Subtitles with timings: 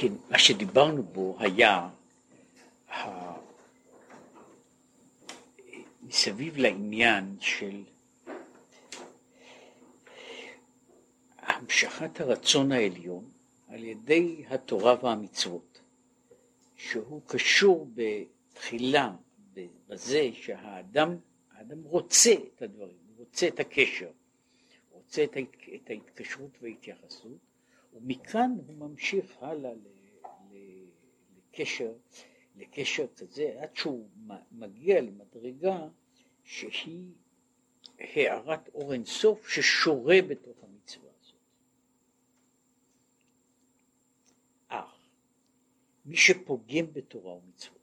[0.00, 1.88] כן, מה שדיברנו בו היה
[6.02, 7.82] מסביב לעניין של
[11.38, 13.30] המשכת הרצון העליון
[13.68, 15.80] על ידי התורה והמצוות,
[16.76, 19.12] שהוא קשור בתחילה
[19.88, 21.16] בזה שהאדם
[21.52, 24.10] האדם רוצה את הדברים, רוצה את הקשר,
[24.90, 25.24] רוצה
[25.74, 27.49] את ההתקשרות וההתייחסות,
[27.92, 29.72] ומכאן הוא ממשיך הלאה
[31.36, 31.92] לקשר,
[32.56, 34.08] לקשר כזה, עד שהוא
[34.52, 35.88] מגיע למדרגה
[36.44, 37.12] שהיא
[37.98, 41.34] הארת אור אינסוף ששורה בתוך המצווה הזאת.
[44.68, 45.08] אך
[46.04, 47.80] מי שפוגם בתורה ומצוות,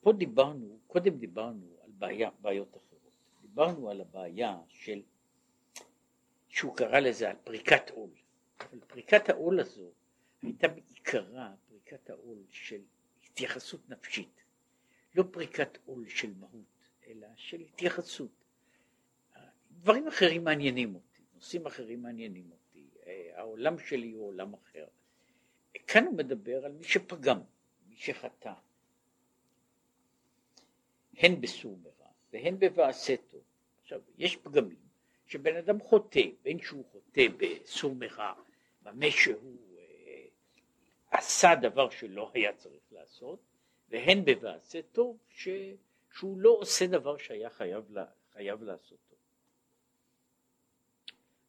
[0.00, 5.02] פה דיברנו, קודם דיברנו על בעיה, בעיות אחרות, דיברנו על הבעיה של,
[6.48, 8.10] שהוא קרא לזה על פריקת עול,
[8.60, 9.90] אבל פריקת העול הזו
[10.42, 12.80] הייתה בעיקרה פריקת העול של
[13.24, 14.42] התייחסות נפשית,
[15.14, 16.78] לא פריקת עול של מהות.
[17.08, 18.30] אלא של התייחסות.
[19.70, 22.88] דברים אחרים מעניינים אותי, נושאים אחרים מעניינים אותי,
[23.34, 24.86] העולם שלי הוא עולם אחר.
[25.86, 27.40] כאן הוא מדבר על מי שפגם,
[27.88, 28.52] מי שחטא,
[31.16, 33.42] הן בסור מרע והן בבעשה טוב.
[33.82, 34.88] עכשיו, יש פגמים
[35.26, 38.34] שבן אדם חוטא, בין שהוא חוטא בסור מרע,
[38.92, 40.24] במה שהוא אה,
[41.10, 43.38] עשה דבר שלא היה צריך לעשות,
[43.88, 45.48] והן בבעשה טוב, ש...
[46.12, 49.16] שהוא לא עושה דבר שהיה חייב, לה, חייב לעשותו.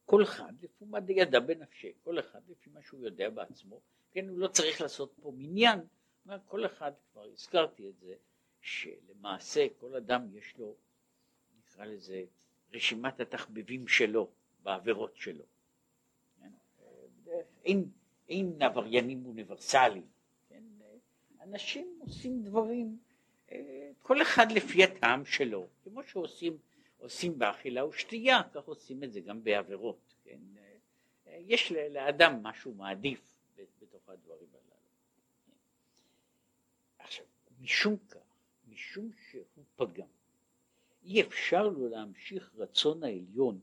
[0.05, 4.39] כל אחד לפי מה ידע בנפשי, כל אחד לפי מה שהוא יודע בעצמו, כן, הוא
[4.39, 5.79] לא צריך לעשות פה מניין,
[6.45, 8.13] כל אחד, כבר הזכרתי את זה,
[8.61, 10.75] שלמעשה כל אדם יש לו,
[11.59, 12.23] נקרא לזה,
[12.73, 14.29] רשימת התחביבים שלו,
[14.63, 15.43] בעבירות שלו.
[17.69, 17.77] כן?
[17.77, 17.89] אין,
[18.29, 20.07] אין עבריינים אוניברסליים,
[20.49, 20.63] כן?
[21.41, 22.97] אנשים עושים דברים
[23.99, 26.57] כל אחד לפי הטעם שלו, כמו שעושים
[26.97, 30.39] עושים באכילה ושתייה, כך עושים את זה גם בעבירות, כן?
[31.27, 33.21] יש לאדם משהו מעדיף
[33.81, 34.81] בתוך הדברים הללו.
[36.99, 37.25] עכשיו,
[37.61, 38.19] משום כך,
[38.67, 40.07] משום שהוא פגם,
[41.03, 43.59] אי אפשר לו להמשיך רצון העליון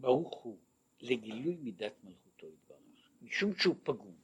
[0.00, 0.58] ברוך הוא
[1.00, 4.14] לגילוי מידת מלכותו יתברך, משום שהוא פגום.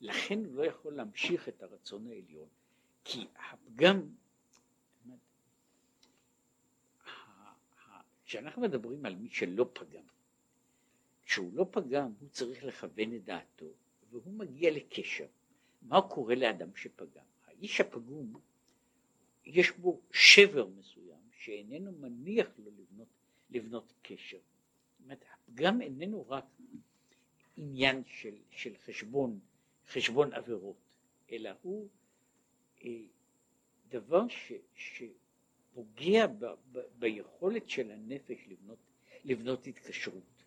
[0.00, 2.48] לכן הוא לא יכול להמשיך את הרצון העליון,
[3.04, 4.08] כי הפגם,
[8.24, 10.04] כשאנחנו מדברים על מי שלא פגם,
[11.24, 13.66] כשהוא לא פגם הוא צריך לכוון את דעתו
[14.10, 15.26] והוא מגיע לקשר.
[15.82, 17.24] מה קורה לאדם שפגם?
[17.46, 18.40] האיש הפגום
[19.44, 23.08] יש בו שבר מסוים שאיננו מניח לו לבנות,
[23.50, 24.38] לבנות קשר.
[25.04, 26.44] אומרת, הפגם איננו רק
[27.56, 29.40] עניין של, של חשבון
[29.88, 30.76] חשבון עבירות,
[31.32, 31.88] אלא הוא
[32.84, 32.90] אה,
[33.88, 38.78] דבר ש, שפוגע ב, ב, ביכולת של הנפש לבנות,
[39.24, 40.44] לבנות התקשרות.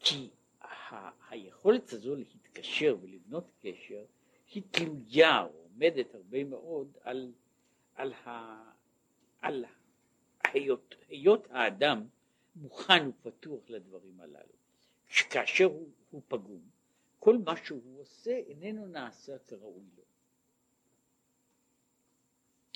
[0.00, 0.28] כי
[0.60, 4.04] ה, היכולת הזו להתקשר ולבנות קשר
[4.54, 7.32] היא תלויה או עומדת הרבה מאוד על,
[7.94, 8.62] על, ה,
[9.40, 9.64] על
[10.44, 12.06] היות, היות האדם
[12.60, 14.58] מוכן ופתוח לדברים הללו.
[15.30, 16.60] כאשר הוא, הוא פגום,
[17.18, 20.02] כל מה שהוא עושה איננו נעשה כראוי לו.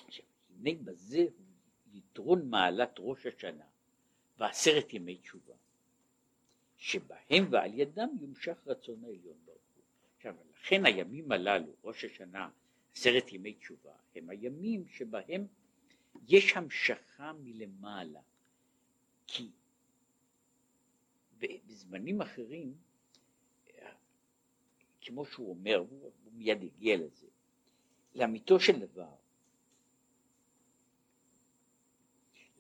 [0.07, 1.47] עכשיו, הנה בזה הוא
[1.93, 3.65] יתרון מעלת ראש השנה
[4.39, 5.55] ועשרת ימי תשובה,
[6.77, 9.83] שבהם ועל ידם יומשך רצון העליון ברוך הוא.
[10.17, 12.51] עכשיו, לכן הימים הללו, ראש השנה,
[12.97, 15.47] עשרת ימי תשובה, הם הימים שבהם
[16.29, 18.21] יש המשכה מלמעלה,
[19.27, 19.51] כי
[21.43, 22.75] בזמנים אחרים
[25.03, 27.27] כמו שהוא אומר, הוא, מיד הגיע לזה,
[28.15, 29.15] לאמיתו של דבר,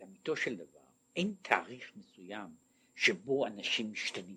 [0.00, 0.80] לאמיתו של דבר,
[1.16, 2.56] אין תאריך מסוים
[2.94, 4.36] שבו אנשים משתנים.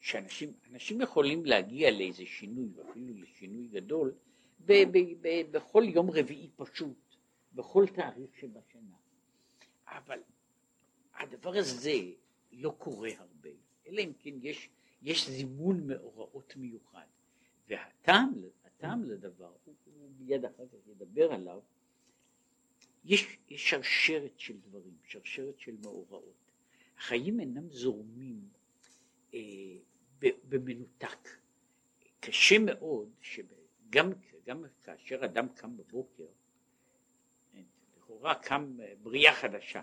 [0.00, 4.14] שאנשים אנשים יכולים להגיע לאיזה שינוי, ואפילו לשינוי גדול,
[4.66, 7.16] ב, ב, ב, בכל יום רביעי פשוט,
[7.52, 8.96] בכל תאריך שבשנה.
[9.86, 10.18] אבל
[11.14, 12.00] הדבר הזה
[12.52, 13.50] לא קורה הרבה,
[13.86, 14.68] אלא אם כן יש
[15.02, 17.06] יש זימון מאורעות מיוחד.
[17.68, 19.74] והטעם לדבר, הוא,
[20.18, 21.60] מיד אחר כך ידבר עליו,
[23.04, 26.34] יש, יש שרשרת של דברים, שרשרת של מאורעות.
[26.98, 28.48] החיים אינם זורמים
[29.34, 29.40] אה,
[30.20, 31.28] במנותק.
[32.20, 34.12] קשה מאוד שגם
[34.44, 36.26] גם כאשר אדם קם בבוקר,
[37.52, 37.62] כן,
[37.96, 39.82] לכאורה קם אה, בריאה חדשה?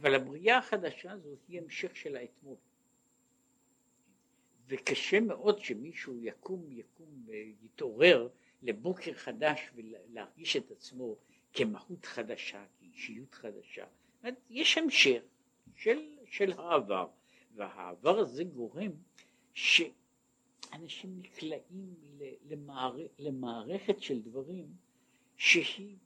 [0.00, 2.56] אבל הבריאה החדשה הזו היא המשך של האתמול.
[4.68, 7.26] וקשה מאוד שמישהו יקום, יקום,
[7.62, 8.28] יתעורר
[8.62, 11.16] לבוקר חדש ולהרגיש את עצמו
[11.52, 13.86] כמהות חדשה, כאישיות חדשה.
[14.50, 15.22] יש המשך
[15.74, 17.08] של, של העבר,
[17.54, 18.90] והעבר הזה גורם
[19.54, 21.94] שאנשים נקלעים
[22.48, 24.66] למער, למערכת של דברים
[25.36, 25.96] שהיא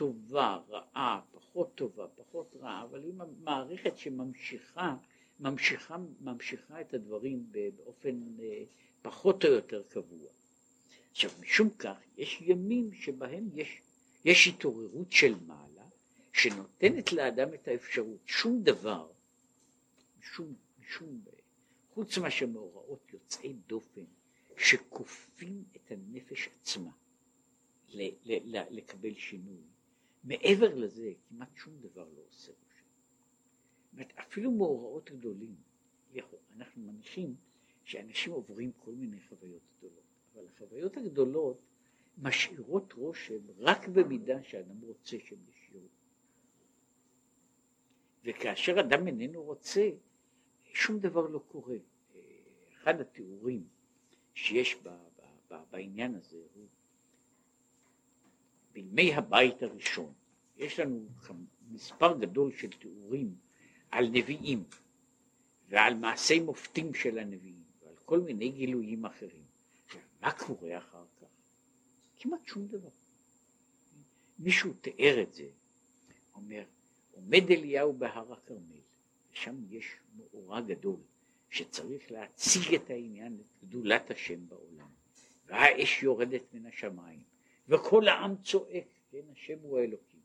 [0.00, 4.96] טובה, רעה, פחות טובה, פחות רעה, אבל היא מערכת שממשיכה
[5.40, 8.64] ממשיכה, ממשיכה את הדברים באופן אה,
[9.02, 10.30] פחות או יותר קבוע.
[11.10, 13.82] עכשיו משום כך יש ימים שבהם יש,
[14.24, 15.88] יש התעוררות של מעלה
[16.32, 19.08] שנותנת לאדם את האפשרות שום דבר,
[20.20, 20.54] שום,
[20.88, 21.20] שום,
[21.94, 24.04] חוץ מאשר מאורעות יוצאי דופן
[24.56, 26.90] שכופים את הנפש עצמה
[27.88, 29.69] ל, ל, ל, לקבל שינוי.
[30.24, 32.52] מעבר לזה כמעט שום דבר לא עושה.
[33.92, 35.56] אומרת, אפילו מאורעות גדולים,
[36.56, 37.34] אנחנו מניחים
[37.84, 41.60] שאנשים עוברים כל מיני חוויות גדולות, אבל החוויות הגדולות
[42.18, 45.86] משאירות רושם רק במידה שאדם רוצה שהם ישאירו.
[48.24, 49.90] וכאשר אדם איננו רוצה,
[50.72, 51.76] שום דבר לא קורה.
[52.74, 53.68] אחד התיאורים
[54.34, 56.66] שיש ב, ב, ב, בעניין הזה הוא
[58.72, 60.12] בימי הבית הראשון,
[60.56, 61.06] יש לנו
[61.70, 63.34] מספר גדול של תיאורים
[63.90, 64.64] על נביאים
[65.68, 69.44] ועל מעשי מופתים של הנביאים ועל כל מיני גילויים אחרים.
[70.20, 71.26] מה קורה אחר כך?
[72.18, 72.88] כמעט שום דבר.
[74.38, 75.48] מישהו תיאר את זה,
[76.34, 76.64] אומר,
[77.12, 78.80] עומד אליהו בהר הכרמל,
[79.32, 80.96] ושם יש מאורע גדול
[81.50, 84.88] שצריך להציג את העניין, את גדולת השם בעולם,
[85.46, 87.22] והאש יורדת מן השמיים,
[87.70, 90.20] וכל העם צועק, כן, השם הוא האלוקים.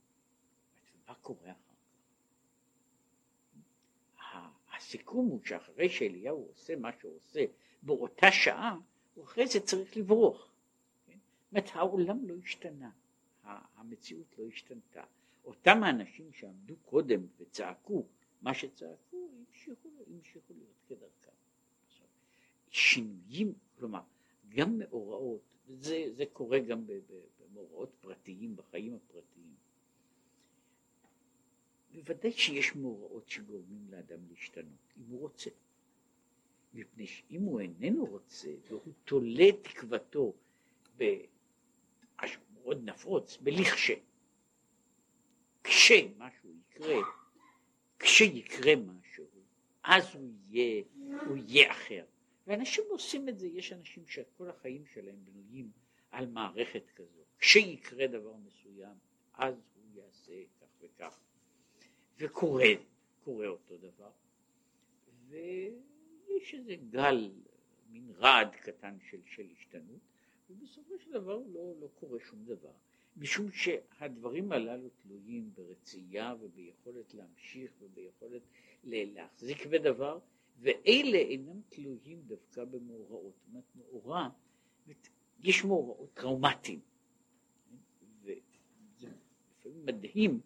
[1.07, 1.75] מה קורה אחר
[4.77, 7.45] הסיכום הוא שאחרי שאליהו עושה מה שהוא עושה
[7.81, 8.77] באותה שעה,
[9.15, 10.51] הוא אחרי זה צריך לברוח.
[11.05, 11.11] כן?
[11.11, 12.89] זאת אומרת, העולם לא השתנה,
[13.43, 15.03] המציאות לא השתנתה.
[15.45, 18.05] אותם האנשים שעמדו קודם וצעקו
[18.41, 19.89] מה שצעקו, המשיכו,
[20.49, 21.31] להיות כדרכם.
[22.69, 24.01] שינויים, כלומר,
[24.49, 26.85] גם מאורעות, זה, זה קורה גם
[27.39, 29.55] במאורעות פרטיים, בחיים הפרטיים.
[31.93, 35.49] בוודאי שיש מאורעות שגורמים לאדם להשתנות, אם הוא רוצה.
[36.73, 40.33] מפני שאם הוא איננו רוצה, והוא תולה תקוותו
[40.97, 43.93] במשהו מאוד נפוץ, בלכשה.
[45.63, 46.95] כשמשהו יקרה,
[47.99, 49.25] כשיקרה משהו,
[49.83, 50.83] אז הוא יהיה,
[51.27, 52.05] הוא יהיה אחר.
[52.47, 55.71] ואנשים עושים את זה, יש אנשים שכל החיים שלהם בנויים
[56.11, 57.21] על מערכת כזו.
[57.39, 58.97] כשיקרה דבר מסוים,
[59.33, 61.19] אז הוא יעשה כך וכך.
[62.17, 62.69] וקורה,
[63.23, 64.11] קורה אותו דבר,
[65.27, 67.31] ויש איזה גל,
[67.89, 69.99] מין רעד קטן של, של השתנות,
[70.49, 72.71] ובסופו של דבר לא, לא קורה שום דבר,
[73.17, 78.41] משום שהדברים הללו תלויים ברצייה וביכולת להמשיך וביכולת
[78.83, 80.19] להחזיק בדבר,
[80.59, 83.33] ואלה אינם תלויים דווקא במאורעות.
[83.37, 84.29] זאת אומרת, מאורע,
[85.39, 86.79] יש מאורעות טראומטיים,
[88.23, 89.07] וזה
[89.59, 90.39] לפעמים מדהים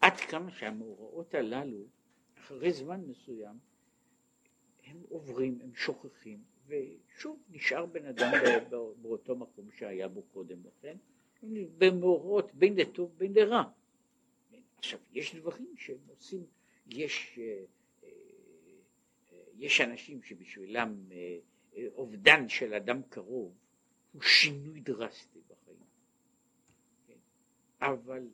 [0.00, 1.84] עד כמה שהמאורעות הללו,
[2.38, 3.56] אחרי זמן מסוים,
[4.84, 8.32] הם עוברים, הם שוכחים, ושוב נשאר בן אדם
[9.02, 10.96] באותו מקום שהיה בו קודם לכן,
[11.78, 13.62] במאורעות בין לטוב בין לרע.
[14.78, 16.44] עכשיו, יש דברים שהם עושים,
[16.86, 17.64] יש, אה,
[19.62, 21.38] יש אנשים שבשבילם אה,
[21.94, 23.54] אובדן של אדם קרוב
[24.12, 25.86] הוא שינוי דרסטי בחיים.
[27.06, 27.16] כן?
[27.80, 28.28] אבל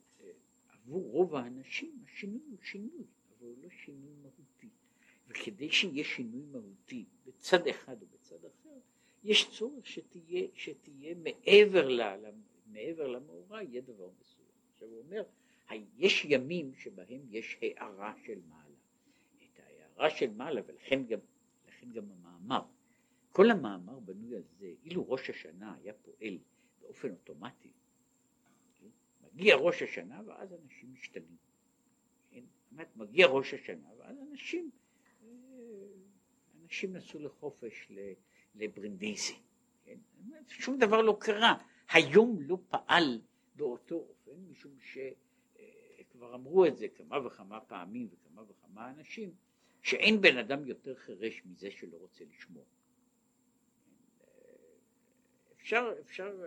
[0.68, 3.04] עבור רוב האנשים השינוי הוא שינוי,
[3.38, 4.68] אבל הוא לא שינוי מהותי.
[5.28, 8.78] וכדי שיהיה שינוי מהותי בצד אחד או בצד אחר,
[9.24, 11.88] יש צורך שתהיה, שתהיה מעבר,
[12.66, 14.48] מעבר למאורע, יהיה דבר מסוים.
[14.72, 15.22] עכשיו הוא אומר,
[15.96, 18.67] יש ימים שבהם יש הערה של מעלה.
[19.98, 21.18] ההערה של מעלה, ולכן גם,
[21.92, 22.62] גם המאמר.
[23.32, 26.38] כל המאמר בנוי על זה, אילו ראש השנה היה פועל
[26.80, 27.72] באופן אוטומטי,
[29.22, 31.36] מגיע ראש השנה ואז אנשים משתנים.
[32.30, 32.44] כן?
[32.70, 34.70] באמת, מגיע ראש השנה ואז אנשים,
[36.62, 37.88] אנשים נסעו לחופש
[38.54, 39.34] לברינדיזי.
[39.84, 39.98] כן?
[40.48, 41.54] שום דבר לא קרה.
[41.90, 43.20] היום לא פעל
[43.54, 49.34] באותו אופן, משום שכבר אה, אמרו את זה כמה וכמה פעמים וכמה וכמה אנשים,
[49.88, 52.24] שאין בן אדם יותר חירש מזה שלא רוצה?
[52.24, 52.60] אה,
[55.56, 56.40] אפשר, אפשר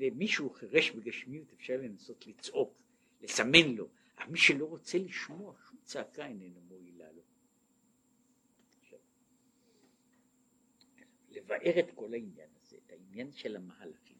[0.00, 2.82] למישהו חירש בגשמיות אפשר לנסות לצעוק,
[3.20, 7.22] לסמן לו, אבל מי שלא רוצה לשמוע שום צעקה איננו מועילה לו.
[11.30, 14.18] מבאר את כל העניין הזה, את העניין של המהלכים,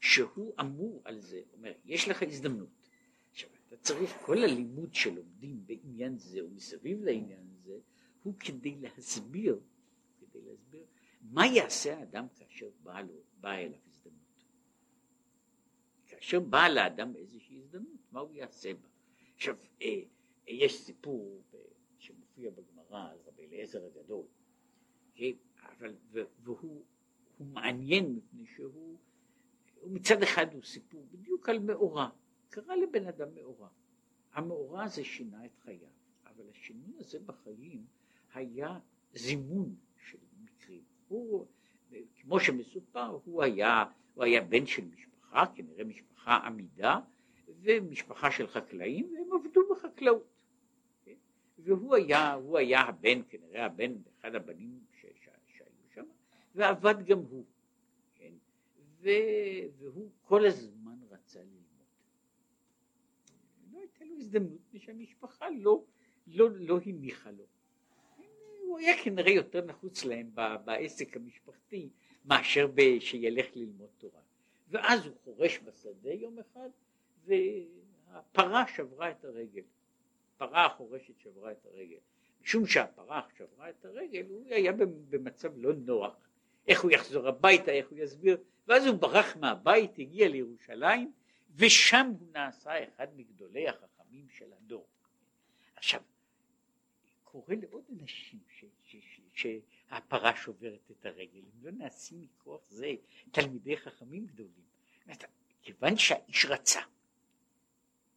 [0.00, 2.75] שהוא אמור על זה, אומר, יש לך הזדמנות.
[3.76, 7.78] אתה צריך, כל הלימוד שלומדים בעניין זה או מסביב לעניין הזה,
[8.22, 9.60] הוא כדי להסביר,
[10.20, 10.84] כדי להסביר,
[11.22, 13.02] מה יעשה האדם כאשר באה
[13.40, 14.44] בא אליו הזדמנות.
[16.06, 18.88] כאשר באה לאדם איזושהי הזדמנות, מה הוא יעשה בה?
[19.34, 20.00] עכשיו, אה,
[20.46, 21.42] יש סיפור
[21.98, 24.24] שמופיע בגמרא על רבי אליעזר הגדול,
[25.62, 25.94] אבל,
[26.42, 26.84] והוא
[27.40, 28.98] מעניין מפני שהוא
[29.82, 32.08] מצד אחד הוא סיפור בדיוק על מאורע,
[32.50, 33.68] קרה לבן אדם מאורע.
[34.32, 35.88] המאורע הזה שינה את חייו,
[36.26, 37.84] אבל השינוי הזה בחיים
[38.34, 38.78] היה
[39.14, 40.82] זימון של מקרים.
[41.08, 41.46] הוא,
[42.14, 43.84] כמו שמסופר, הוא היה,
[44.14, 47.00] הוא היה בן של משפחה, כנראה משפחה עמידה,
[47.60, 50.26] ומשפחה של חקלאים, והם עבדו בחקלאות.
[51.04, 51.14] כן?
[51.58, 54.86] והוא היה, הוא היה הבן, כנראה הבן, אחד הבנים
[56.56, 57.44] ועבד גם הוא,
[58.14, 58.32] כן?
[59.78, 61.86] והוא כל הזמן רצה ללמוד.
[63.72, 65.84] לא הייתה הזדמנות, ושהמשפחה לא,
[66.26, 67.44] לא, לא הניחה לו.
[68.66, 70.30] הוא היה כנראה יותר נחוץ להם
[70.64, 71.88] בעסק המשפחתי
[72.24, 72.68] מאשר
[73.00, 74.20] שילך ללמוד תורה.
[74.68, 76.68] ואז הוא חורש בשדה יום אחד,
[77.26, 79.62] והפרה שברה את הרגל.
[80.34, 81.98] הפרה החורשת שברה את הרגל.
[82.42, 84.72] משום שהפרה שברה את הרגל, הוא היה
[85.10, 86.16] במצב לא נוח.
[86.68, 88.36] איך הוא יחזור הביתה, איך הוא יסביר,
[88.68, 91.12] ואז הוא ברח מהבית, הגיע לירושלים,
[91.56, 93.95] ושם הוא נעשה אחד מגדולי החכמים
[94.38, 94.86] של הדור.
[95.76, 96.02] עכשיו,
[97.24, 102.94] קורה לעוד אנשים ש, ש, ש, שהפרה שוברת את הרגל, הם לא נעשים מכוח זה
[103.30, 104.66] תלמידי חכמים גדולים.
[105.62, 106.80] כיוון שהאיש רצה,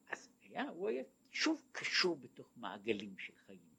[0.10, 3.70] אז היה, הוא היה שוב קשור בתוך מעגלים של חיים.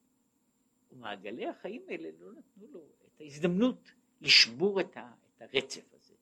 [0.92, 6.14] ומעגלי החיים האלה לא נתנו לו את ההזדמנות לשבור את, ה, את הרצף הזה.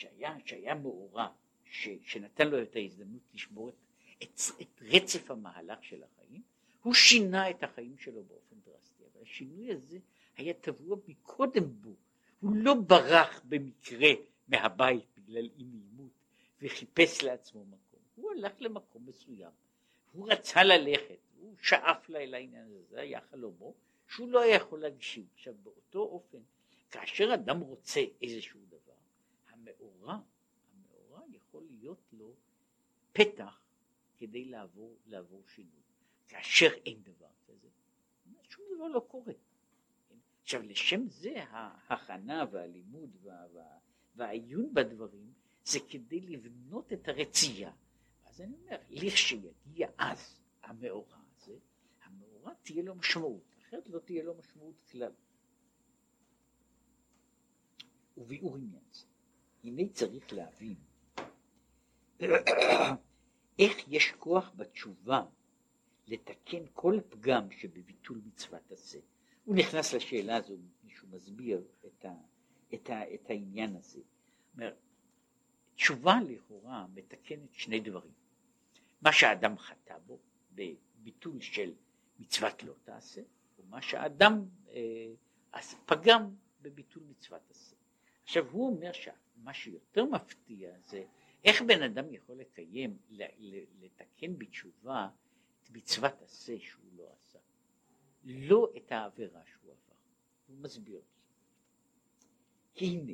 [0.00, 1.28] שהיה, שהיה מאורע,
[2.02, 3.74] שנתן לו את ההזדמנות לשבור את,
[4.22, 6.42] את, את רצף המהלך של החיים,
[6.82, 9.98] הוא שינה את החיים שלו באופן דרסטי, אבל השינוי הזה
[10.36, 11.94] היה טבוע מקודם בו,
[12.40, 14.10] הוא לא ברח במקרה
[14.48, 16.12] מהבית בגלל אי נעימות
[16.62, 19.50] וחיפש לעצמו מקום, הוא הלך למקום מסוים,
[20.12, 23.74] הוא רצה ללכת, הוא שאף לעניין הזה, זה היה חלומו,
[24.08, 25.26] שהוא לא היה יכול להגשים.
[25.34, 26.38] עכשיו באותו אופן
[26.90, 28.92] כאשר אדם רוצה איזשהו דבר,
[29.48, 30.18] המאורע,
[30.74, 32.34] המאורע יכול להיות לו
[33.12, 33.60] פתח
[34.20, 35.80] כדי לעבור, לעבור שינוי.
[36.28, 37.68] כאשר אין דבר כזה,
[38.42, 39.32] שום דבר לא קורה.
[40.42, 43.78] עכשיו לשם זה ההכנה והלימוד וה, וה,
[44.16, 45.32] והעיון בדברים
[45.64, 47.72] זה כדי לבנות את הרצייה.
[48.24, 51.56] אז אני אומר, לכשיגיע אז המאורע הזה,
[52.02, 55.12] המאורע תהיה לו משמעות, אחרת לא תהיה לו משמעות כלל.
[58.16, 59.06] וביאור עניין זה.
[59.64, 60.76] הנה צריך להבין
[63.60, 65.22] איך יש כוח בתשובה
[66.06, 68.98] לתקן כל פגם שבביטול מצוות עשה.
[69.44, 72.12] הוא נכנס לשאלה הזו, מישהו מסביר את, ה,
[72.74, 74.00] את, ה, את העניין הזה.
[74.54, 74.74] אומר,
[75.74, 78.12] תשובה לכאורה מתקנת שני דברים.
[79.02, 80.18] מה שהאדם חטא בו,
[80.54, 81.72] בביטול של
[82.18, 83.20] מצוות לא תעשה,
[83.58, 87.76] ומה שהאדם אה, פגם בביטול מצוות עשה.
[88.22, 91.04] עכשיו הוא אומר שמה שיותר מפתיע זה
[91.44, 92.98] איך בן אדם יכול לקיים,
[93.80, 95.08] לתקן בתשובה
[95.62, 97.38] את מצוות עשה שהוא לא עשה,
[98.24, 99.94] לא את העבירה שהוא עבר.
[100.46, 101.20] הוא מסביר את זה.
[102.76, 103.12] הנה,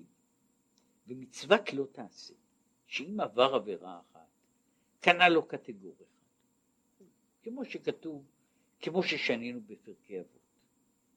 [1.06, 2.34] במצוות לא תעשה,
[2.86, 4.28] שאם עבר עבירה אחת,
[5.00, 7.04] קנה לו קטגור אחד.
[7.42, 8.24] כמו שכתוב,
[8.80, 10.40] כמו ששנינו בפרקי אבות.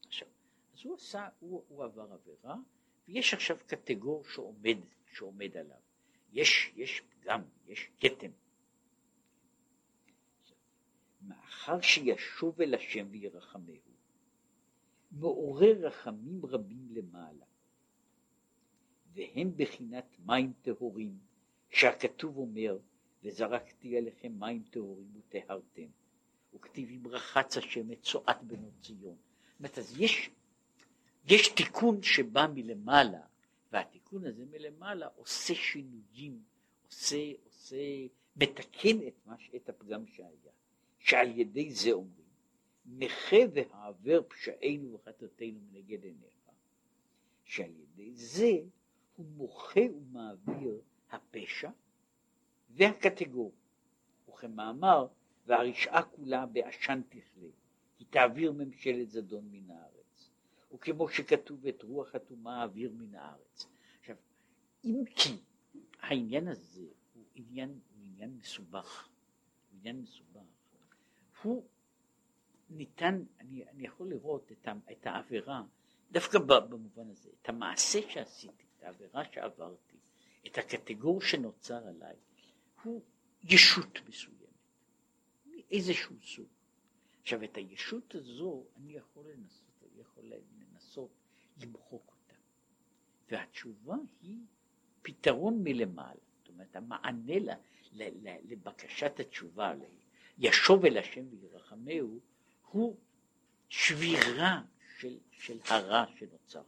[0.08, 0.28] עכשיו,
[0.74, 2.56] אז הוא עשה, הוא, הוא עבר עבירה,
[3.08, 4.78] ויש עכשיו קטגור שעומד,
[5.12, 5.78] שעומד עליו.
[6.34, 8.32] יש, יש פגם, יש כתם.
[11.22, 13.76] מאחר שישוב אל השם וירחמהו,
[15.12, 17.46] מעורר רחמים רבים למעלה,
[19.14, 21.18] והם בחינת מים טהורים,
[21.70, 22.78] שהכתוב אומר,
[23.24, 25.88] וזרקתי עליכם מים טהורים וטהרתם,
[26.54, 29.16] וכתיב אם רחץ השם את צועת בנות ציון.
[29.16, 30.30] זאת אומרת, אז יש
[31.26, 33.22] יש תיקון שבא מלמעלה,
[33.72, 36.44] והתיקון הזה מלמעלה עושה שינויים,
[36.86, 37.76] עושה, עושה,
[38.36, 40.52] מתקן את, מש, את הפגם שהיה,
[41.00, 42.30] שעל ידי זה אומרים,
[42.86, 46.50] נכה והעבר פשענו וחטאתנו מנגד עיניך,
[47.44, 48.52] שעל ידי זה
[49.16, 51.70] הוא מוחה ומעביר הפשע
[52.70, 53.54] והקטגור,
[54.30, 55.08] וכמאמר,
[55.46, 57.50] והרשעה כולה בעשן תכלה,
[57.98, 59.99] כי תעביר ממשלת זדון מן הארץ.
[60.74, 63.68] וכמו שכתוב את רוח אטומה אוויר מן הארץ.
[64.00, 64.16] עכשיו,
[64.84, 65.30] אם כי
[66.00, 69.08] העניין הזה הוא עניין, הוא עניין מסובך,
[69.72, 70.40] הוא עניין מסובך,
[71.44, 71.68] הוא
[72.70, 75.64] ניתן, אני, אני יכול לראות את, ה, את העבירה,
[76.12, 79.98] דווקא במובן הזה, את המעשה שעשיתי, את העבירה שעברתי,
[80.48, 82.16] את הקטגור שנוצר עליי,
[82.84, 83.02] הוא
[83.44, 84.40] ישות מסוימת,
[85.46, 86.48] מאיזשהו סוג.
[87.22, 90.24] עכשיו את הישות הזו אני יכול לנסות, אני יכול
[91.60, 92.36] למחוק אותה.
[93.32, 94.38] והתשובה היא
[95.02, 97.56] פתרון מלמעלה, זאת אומרת המענה לה,
[98.50, 99.74] לבקשת התשובה,
[100.38, 102.20] ישוב אל השם וירחמהו,
[102.72, 102.98] הוא
[103.70, 104.62] שבירה
[104.98, 106.64] של, של הרע שנוצר.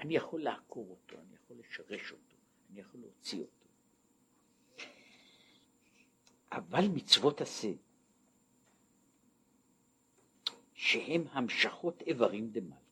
[0.00, 2.36] אני יכול לעקור אותו, אני יכול לשרש אותו,
[2.70, 3.68] אני יכול להוציא אותו.
[6.52, 7.72] אבל מצוות עשה,
[10.74, 12.83] שהם המשכות איברים דמלכה.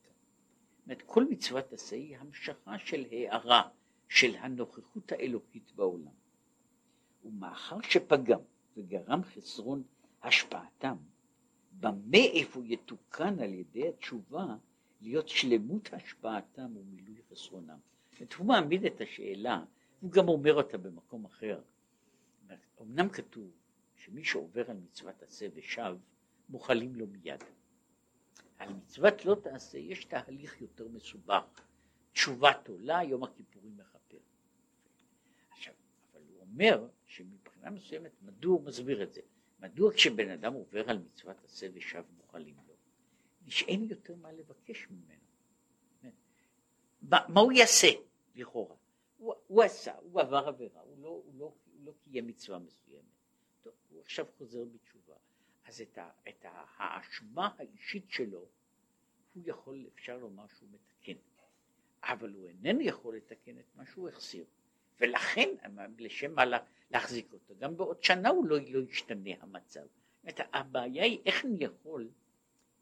[0.85, 3.69] אומרת, כל מצוות עשה היא המשכה של הערה,
[4.09, 6.13] של הנוכחות האלוקית בעולם.
[7.25, 8.41] ומאחר שפגם
[8.77, 9.83] וגרם חסרון
[10.23, 10.97] השפעתם,
[11.73, 14.57] במה איפה יתוקן על ידי התשובה
[15.01, 17.79] להיות שלמות השפעתם ומילוי חסרונם.
[18.19, 19.65] זאת הוא מעמיד את השאלה,
[20.01, 21.61] הוא גם אומר אותה במקום אחר.
[22.83, 23.51] אמנם כתוב
[23.97, 25.97] שמי שעובר על מצוות עשה ושב,
[26.49, 27.45] מוחלים לו מיד.
[28.63, 31.45] על מצוות לא תעשה יש תהליך יותר מסובך.
[32.13, 34.19] תשובת עולה, יום הכיפורים מכפר.
[35.51, 35.75] עכשיו,
[36.13, 39.21] אבל הוא אומר שמבחינה מסוימת, מדוע הוא מסביר את זה?
[39.61, 42.75] מדוע כשבן אדם עובר על מצוות עשה ושב מוחלים לו?
[43.49, 45.23] שאין יותר מה לבקש ממנו.
[47.03, 47.89] מה, מה הוא יעשה
[48.35, 48.77] לכאורה?
[49.19, 53.03] הוא, הוא עשה, הוא עבר עבירה, הוא לא, הוא לא, הוא לא קיים מצווה מסוימת.
[53.63, 54.92] טוב, הוא עכשיו חוזר בתשובה.
[55.73, 56.45] אז את, ה, את
[56.77, 58.47] האשמה האישית שלו,
[59.35, 61.13] הוא יכול, אפשר לומר שהוא מתקן.
[62.03, 64.45] אבל הוא איננו יכול לתקן את מה שהוא החסיר.
[65.01, 65.49] ולכן,
[65.99, 66.43] לשם מה
[66.91, 69.87] להחזיק אותו, גם בעוד שנה הוא לא, לא ישתנה המצב.
[70.23, 72.11] זאת הבעיה היא איך אני יכול,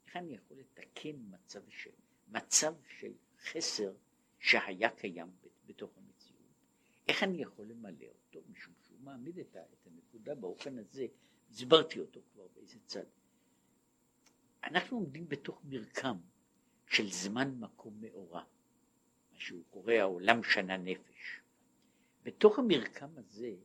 [0.07, 1.89] איך אני יכול לתקן מצב של,
[2.27, 3.93] מצב של חסר
[4.39, 5.31] שהיה קיים
[5.65, 6.41] בתוך המציאות.
[7.07, 11.07] איך אני יכול למלא אותו, משום שהוא מעמיד את, הנקודה באופן הזה,
[11.51, 13.03] הסברתי אותו כבר באיזה צד.
[14.63, 16.17] אנחנו עומדים בתוך מרקם
[16.87, 18.43] של זמן מקום מאורע,
[19.31, 21.41] מה שהוא קורא העולם שנה נפש.
[22.23, 23.55] בתוך המרקם הזה,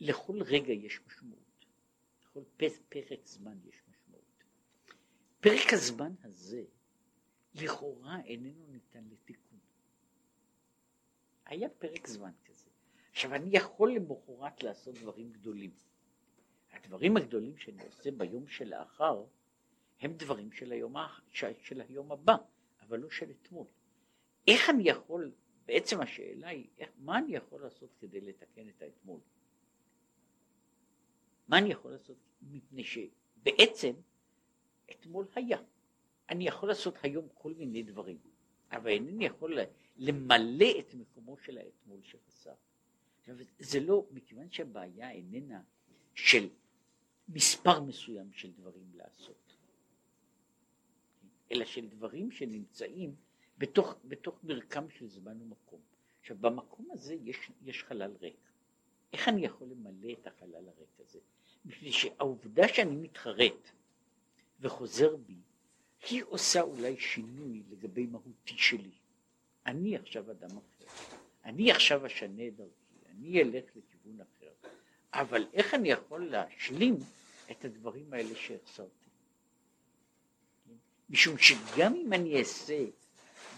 [0.00, 1.66] לכל רגע יש משמעות,
[2.22, 2.42] לכל
[2.88, 4.44] פרק זמן יש משמעות.
[5.40, 6.64] פרק הזמן הזה,
[7.54, 9.58] לכאורה איננו ניתן לתיקון.
[11.46, 12.70] היה פרק זמן כזה.
[13.10, 15.70] עכשיו אני יכול למחרת לעשות דברים גדולים.
[16.72, 19.24] הדברים הגדולים שאני עושה ביום שלאחר
[20.00, 20.94] הם דברים של היום,
[21.62, 22.36] של היום הבא,
[22.80, 23.66] אבל לא של אתמול.
[24.48, 25.32] איך אני יכול,
[25.66, 29.20] בעצם השאלה היא, איך, מה אני יכול לעשות כדי לתקן את האתמול?
[31.48, 32.16] מה אני יכול לעשות?
[32.42, 33.92] מפני שבעצם
[34.90, 35.58] אתמול היה.
[36.30, 38.18] אני יכול לעשות היום כל מיני דברים,
[38.70, 39.58] אבל אינני יכול
[39.96, 42.54] למלא את מקומו של האתמול שחסר.
[43.58, 45.62] זה לא, מכיוון שהבעיה איננה
[46.14, 46.48] של
[47.28, 49.56] מספר מסוים של דברים לעשות,
[51.52, 53.14] אלא של דברים שנמצאים
[53.58, 55.80] בתוך, בתוך מרקם של זמן ומקום.
[56.20, 58.50] עכשיו במקום הזה יש, יש חלל ריק.
[59.12, 61.18] איך אני יכול למלא את החלל הריק הזה?
[61.64, 63.70] מפני שהעובדה שאני מתחרט
[64.60, 65.36] וחוזר בי,
[66.10, 68.90] היא עושה אולי שינוי לגבי מהותי שלי.
[69.66, 70.84] אני עכשיו אדם אחר,
[71.44, 74.52] אני עכשיו אשנה את דרכי, אני אלך לכיוון אחר,
[75.14, 76.96] אבל איך אני יכול להשלים
[77.50, 79.02] את הדברים האלה שהחסרתי?
[81.10, 82.84] משום שגם אם אני אעשה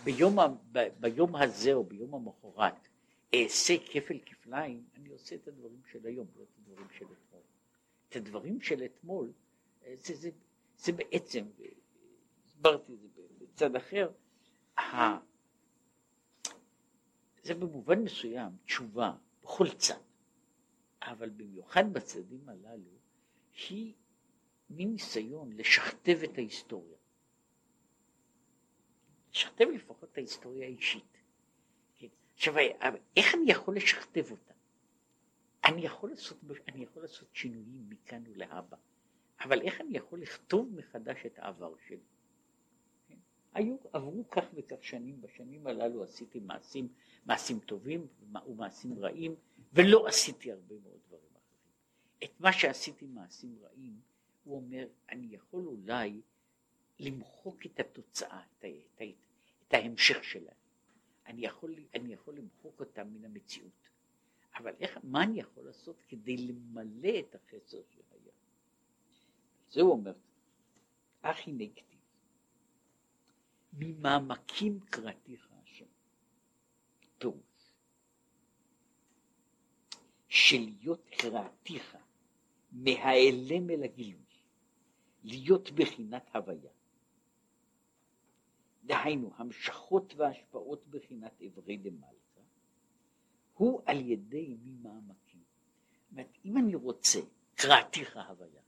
[0.05, 0.37] ביום,
[0.73, 2.89] ב, ביום הזה או ביום המחרת,
[3.35, 7.43] אעשה כפל כפליים, אני עושה את הדברים של היום, לא את הדברים של אתמול.
[8.09, 9.33] את הדברים של אתמול,
[9.95, 10.31] זה, זה,
[10.79, 11.45] זה בעצם,
[12.47, 14.11] הסברתי את זה בצד אחר,
[17.43, 19.13] זה במובן מסוים תשובה
[19.43, 19.95] בכל צד,
[21.05, 22.91] אבל במיוחד בצדדים הללו,
[23.69, 23.95] היא
[24.71, 26.99] מין ניסיון לשכתב את ההיסטוריה.
[29.31, 31.19] לשכתב לפחות את ההיסטוריה האישית.
[31.95, 32.07] כן?
[32.35, 32.55] עכשיו,
[33.17, 34.55] איך אני יכול לשכתב אותה?
[35.65, 36.39] אני יכול לעשות,
[36.69, 38.77] אני יכול לעשות שינויים מכאן ולהבא,
[39.41, 42.14] אבל איך אני יכול לכתוב מחדש את העבר שלי?
[43.55, 46.89] היו, עברו כך וכך שנים, בשנים הללו עשיתי מעשים,
[47.27, 48.07] מעשים טובים
[48.47, 49.35] ומעשים רעים,
[49.73, 52.25] ולא עשיתי הרבה מאוד דברים אחרים.
[52.25, 54.01] את מה שעשיתי מעשים רעים,
[54.45, 56.21] הוא אומר, אני יכול אולי
[56.99, 58.65] למחוק את התוצאה, את
[58.99, 59.25] העץ.
[59.75, 60.57] ההמשך שלהם.
[61.27, 63.89] אני יכול, אני יכול למחוק אותם מן המציאות.
[64.57, 68.33] אבל איך, מה אני יכול לעשות כדי למלא את החסר שהיה?
[69.71, 70.13] זה הוא אומר,
[71.23, 71.65] אך הנה
[73.79, 75.85] ממעמקים קראתיך השם.
[77.19, 77.71] פירוש,
[80.29, 81.97] שלהיות קראתיך
[82.73, 84.21] מהאלם אל הגילוי,
[85.25, 86.71] להיות בחינת הוויה.
[88.85, 92.41] דהיינו, המשכות והשפעות בחינת אברי דמלכה,
[93.55, 95.43] הוא על ידי מי מעמקים.
[96.01, 97.21] זאת אומרת, אם אני רוצה,
[97.55, 98.63] קראתיך הוויה,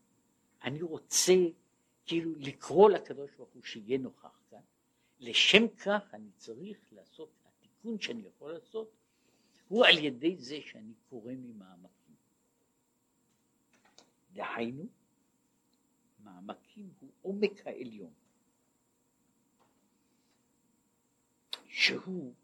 [0.63, 1.33] אני רוצה
[2.07, 4.41] כאילו לקרוא לקדוש ברוך הוא שיהיה נוכח
[5.21, 8.91] לשם כך אני צריך לעשות, התיקון שאני יכול לעשות,
[9.69, 12.17] הוא על ידי זה שאני קורא ממעמקים.
[14.33, 14.87] דהיינו,
[16.19, 18.13] מעמקים הוא עומק העליון,
[21.69, 22.35] שהוא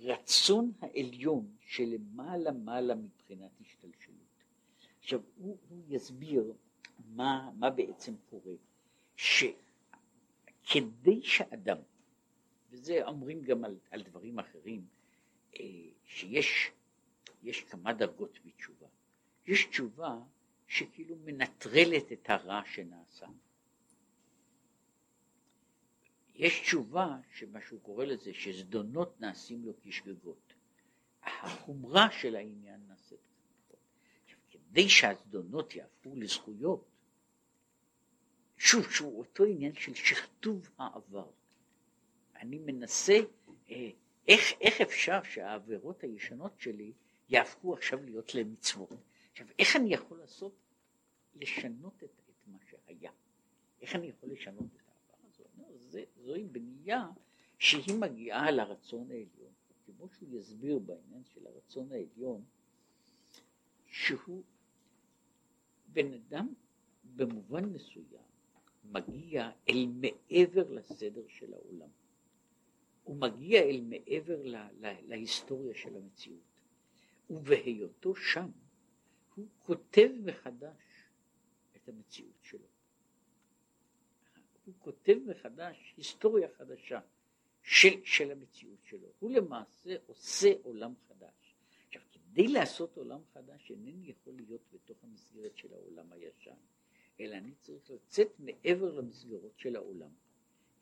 [0.00, 4.16] רצון העליון שלמעלה מעלה מבחינת השתלשלות.
[4.98, 6.52] עכשיו הוא, הוא יסביר
[6.98, 8.54] מה, מה בעצם קורה,
[9.16, 9.62] שכדי
[11.22, 11.76] שאדם,
[12.72, 14.86] וזה אומרים גם על, על דברים אחרים,
[15.60, 15.64] אה,
[16.04, 16.70] שיש
[17.42, 18.86] יש כמה דרגות בתשובה.
[19.46, 20.18] יש תשובה
[20.66, 23.26] שכאילו מנטרלת את הרע שנעשה.
[26.34, 30.54] יש תשובה שמה שהוא קורא לזה שזדונות נעשים לו כשגגות.
[31.22, 33.18] החומרה של העניין נעשית
[34.72, 36.84] כדי שהזדונות יהפכו לזכויות,
[38.56, 41.30] שוב, שהוא אותו עניין של שכתוב העבר.
[42.42, 43.18] אני מנסה,
[43.70, 43.90] אה,
[44.28, 46.92] איך, איך אפשר שהעבירות הישנות שלי
[47.28, 48.98] יהפכו עכשיו להיות למצוות?
[49.32, 50.52] עכשיו, איך אני יכול לעשות,
[51.34, 53.10] לשנות את, את מה שהיה?
[53.80, 55.74] איך אני יכול לשנות את העבר?
[55.74, 56.04] הזה?
[56.24, 57.06] זוהי בנייה
[57.58, 59.52] שהיא מגיעה לרצון העליון.
[59.86, 62.44] כמו שהוא יסביר בעניין של הרצון העליון,
[63.86, 64.42] שהוא
[65.86, 66.54] בן אדם
[67.16, 68.22] במובן מסוים
[68.84, 71.88] מגיע אל מעבר לסדר של העולם.
[73.04, 76.52] הוא מגיע אל מעבר לה, לה, להיסטוריה של המציאות.
[77.30, 78.50] ובהיותו שם,
[79.34, 81.08] הוא כותב מחדש
[81.76, 82.66] את המציאות שלו.
[84.64, 87.00] הוא כותב מחדש היסטוריה חדשה
[87.62, 89.08] של, של המציאות שלו.
[89.18, 91.54] הוא למעשה עושה עולם חדש.
[91.86, 96.56] עכשיו, כדי לעשות עולם חדש, אינני יכול להיות בתוך המסגרת של העולם הישן,
[97.20, 100.10] אלא אני צריך לצאת מעבר למסגרות של העולם,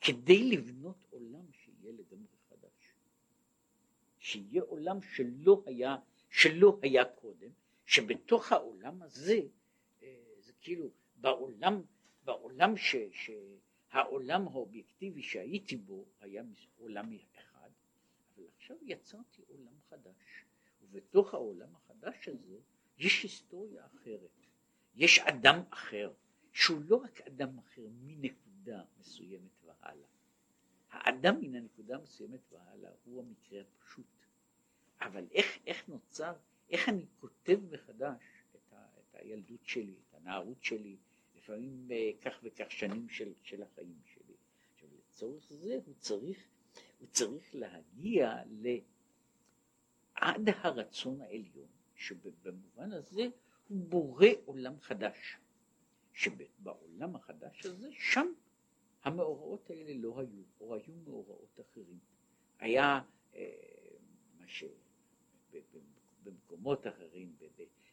[0.00, 2.94] כדי לבנות עולם שיהיה לגמרי חדש.
[4.18, 5.96] שיהיה עולם שלא היה,
[6.30, 7.50] שלא היה קודם,
[7.86, 9.40] שבתוך העולם הזה,
[10.02, 11.82] אה, זה כאילו, בעולם,
[12.24, 16.42] בעולם ש, שהעולם האובייקטיבי שהייתי בו היה
[16.78, 17.70] עולם אחד,
[18.34, 20.44] אבל עכשיו יצרתי עולם חדש,
[20.82, 22.58] ובתוך העולם החדש הזה
[22.98, 24.30] יש היסטוריה אחרת,
[24.94, 26.12] יש אדם אחר,
[26.52, 30.19] שהוא לא רק אדם אחר מנקודה מסוימת והלאה.
[30.90, 34.06] האדם מן הנקודה המסוימת והלאה הוא המקרה הפשוט.
[35.00, 36.32] אבל איך, איך נוצר,
[36.70, 38.22] איך אני כותב מחדש
[38.54, 40.96] את, ה, את הילדות שלי, את הנערות שלי,
[41.36, 44.34] לפעמים אה, כך וכך שנים של, של החיים שלי.
[44.72, 46.38] עכשיו לצורך זה הוא צריך,
[46.98, 48.66] הוא צריך להגיע ל...
[50.14, 53.28] עד הרצון העליון, שבמובן הזה
[53.68, 55.36] הוא בורא עולם חדש.
[56.12, 58.32] שבעולם החדש הזה, שם
[59.02, 61.98] המאורעות האלה לא היו, או היו מאורעות אחרים.
[62.58, 63.00] היה
[63.34, 63.50] אה,
[64.38, 64.44] מה
[66.22, 67.36] שבמקומות אחרים,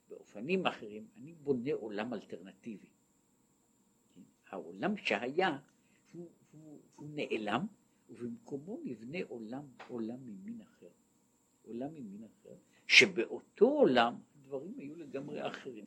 [0.10, 2.88] באופנים אחרים, אני בונה עולם אלטרנטיבי.
[4.50, 5.58] העולם שהיה
[6.14, 7.66] הוא, הוא, הוא נעלם,
[8.10, 10.90] ובמקומו נבנה עולם, עולם ממין אחר.
[11.64, 12.56] עולם ממין אחר,
[12.88, 15.86] שבאותו עולם הדברים היו לגמרי אחרים.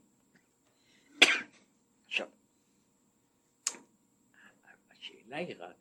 [2.06, 2.28] עכשיו,
[5.30, 5.76] השאלה היא רק,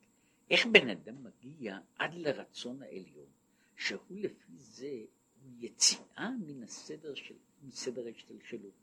[0.50, 3.30] איך בן אדם מגיע עד לרצון העליון,
[3.76, 5.06] שהוא לפי זה
[5.42, 8.74] הוא יציאה מן הסדר של, מסדר ההשתלשלות.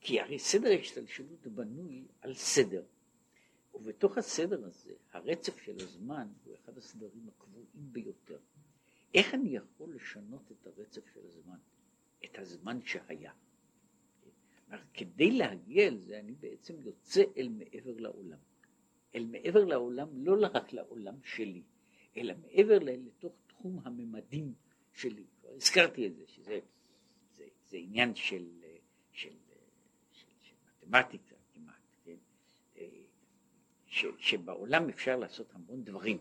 [0.00, 2.84] כי הרי סדר ההשתלשלות בנוי על סדר,
[3.74, 8.38] ובתוך הסדר הזה, הרצף של הזמן הוא אחד הסדרים הקבועים ביותר.
[9.14, 11.58] איך אני יכול לשנות את הרצף של הזמן,
[12.24, 13.32] את הזמן שהיה?
[14.94, 18.38] כדי להגיע אל זה אני בעצם יוצא אל מעבר לעולם.
[19.14, 21.62] אל מעבר לעולם, לא רק לעולם שלי,
[22.16, 24.54] אלא מעבר לתוך תחום הממדים
[24.92, 25.24] שלי.
[25.40, 26.60] כבר הזכרתי את זה, שזה
[27.36, 28.48] זה, זה עניין של,
[29.12, 29.32] של,
[30.12, 32.16] של, של מתמטיקה כמעט, כן?
[33.86, 36.18] ש, שבעולם אפשר לעשות המון דברים,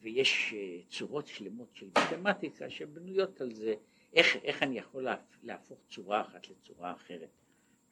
[0.00, 3.74] ויש אה, צורות שלמות של מתמטיקה שבנויות על זה,
[4.12, 5.06] איך, איך אני יכול
[5.42, 7.30] להפוך צורה אחת לצורה אחרת,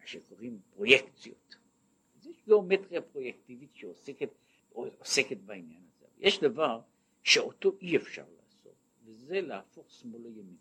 [0.00, 1.56] מה שקוראים פרויקציות.
[2.18, 4.30] אז יש גיאומטריה פרויקטיבית שעוסקת
[4.72, 6.06] עוסקת בעניין הזה.
[6.18, 6.80] יש דבר
[7.22, 10.56] שאותו אי אפשר לעשות, וזה להפוך שמאל לימין.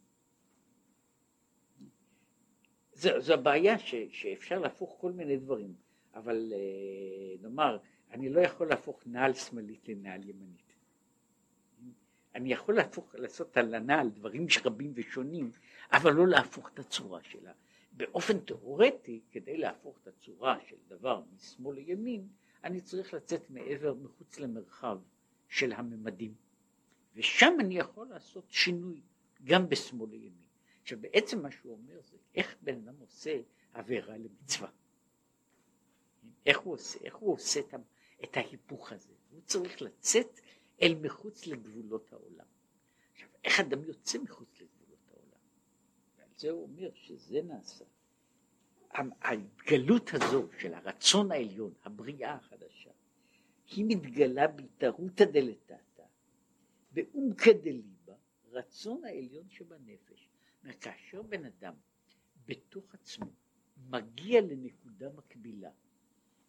[2.94, 5.74] זו הבעיה ש, שאפשר להפוך כל מיני דברים,
[6.14, 7.78] אבל אה, נאמר,
[8.12, 10.68] אני לא יכול להפוך נעל שמאלית לנעל ימנית.
[12.36, 15.52] אני יכול להפוך, לעשות על הנעל דברים רבים ושונים,
[15.92, 17.52] אבל לא להפוך את הצורה שלה.
[17.98, 22.28] באופן תיאורטי, כדי להפוך את הצורה של דבר משמאל לימין,
[22.64, 25.00] אני צריך לצאת מעבר, מחוץ למרחב
[25.48, 26.34] של הממדים.
[27.16, 29.02] ושם אני יכול לעשות שינוי,
[29.44, 30.48] גם בשמאל לימין.
[30.82, 33.42] עכשיו בעצם מה שהוא אומר זה איך בן אדם עושה
[33.74, 34.70] עבירה למצווה.
[36.46, 37.60] איך הוא עושה, איך הוא עושה
[38.24, 39.14] את, ההיפוך הזה.
[39.32, 40.40] הוא צריך לצאת
[40.82, 42.46] אל מחוץ לגבולות העולם.
[43.14, 44.48] עכשיו איך אדם יוצא מחוץ?
[44.60, 44.68] ועל
[46.38, 47.86] זה אומר שזה נעשה.
[49.22, 52.92] ההתגלות הזו של הרצון העליון, הבריאה החדשה,
[53.68, 56.04] היא מתגלה בהתערותא דלתתא,
[56.92, 58.14] באומקא דליבה,
[58.52, 60.28] רצון העליון שבנפש.
[60.82, 61.74] כאשר בן אדם
[62.46, 63.26] בתוך עצמו
[63.90, 65.72] מגיע לנקודה מקבילה,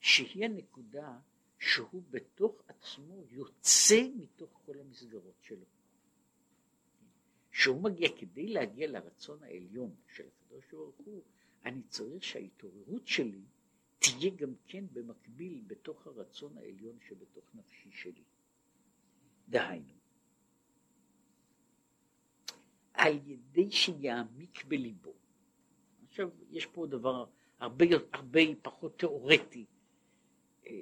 [0.01, 1.18] שהיא הנקודה
[1.59, 5.64] שהוא בתוך עצמו יוצא מתוך כל המסגרות שלו.
[7.59, 11.23] שהוא מגיע כדי להגיע לרצון העליון של הקדוש ברוך הוא,
[11.64, 13.40] אני צריך שההתעוררות שלי
[13.99, 18.23] תהיה גם כן במקביל בתוך הרצון העליון שבתוך נפשי שלי.
[19.49, 19.92] דהיינו,
[22.92, 25.14] על ידי שיעמיק בליבו.
[26.09, 27.27] עכשיו, יש פה דבר
[27.59, 29.64] הרבה, הרבה פחות תיאורטי,
[30.66, 30.81] אה,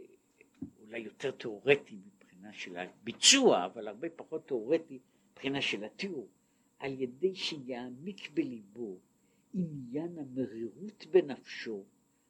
[0.81, 4.99] אולי יותר תיאורטי מבחינה של הביצוע, אבל הרבה פחות תיאורטי
[5.33, 6.29] מבחינה של התיאור.
[6.79, 9.01] על ידי שיעמיק בליבו
[9.55, 11.85] עניין המרירות בנפשו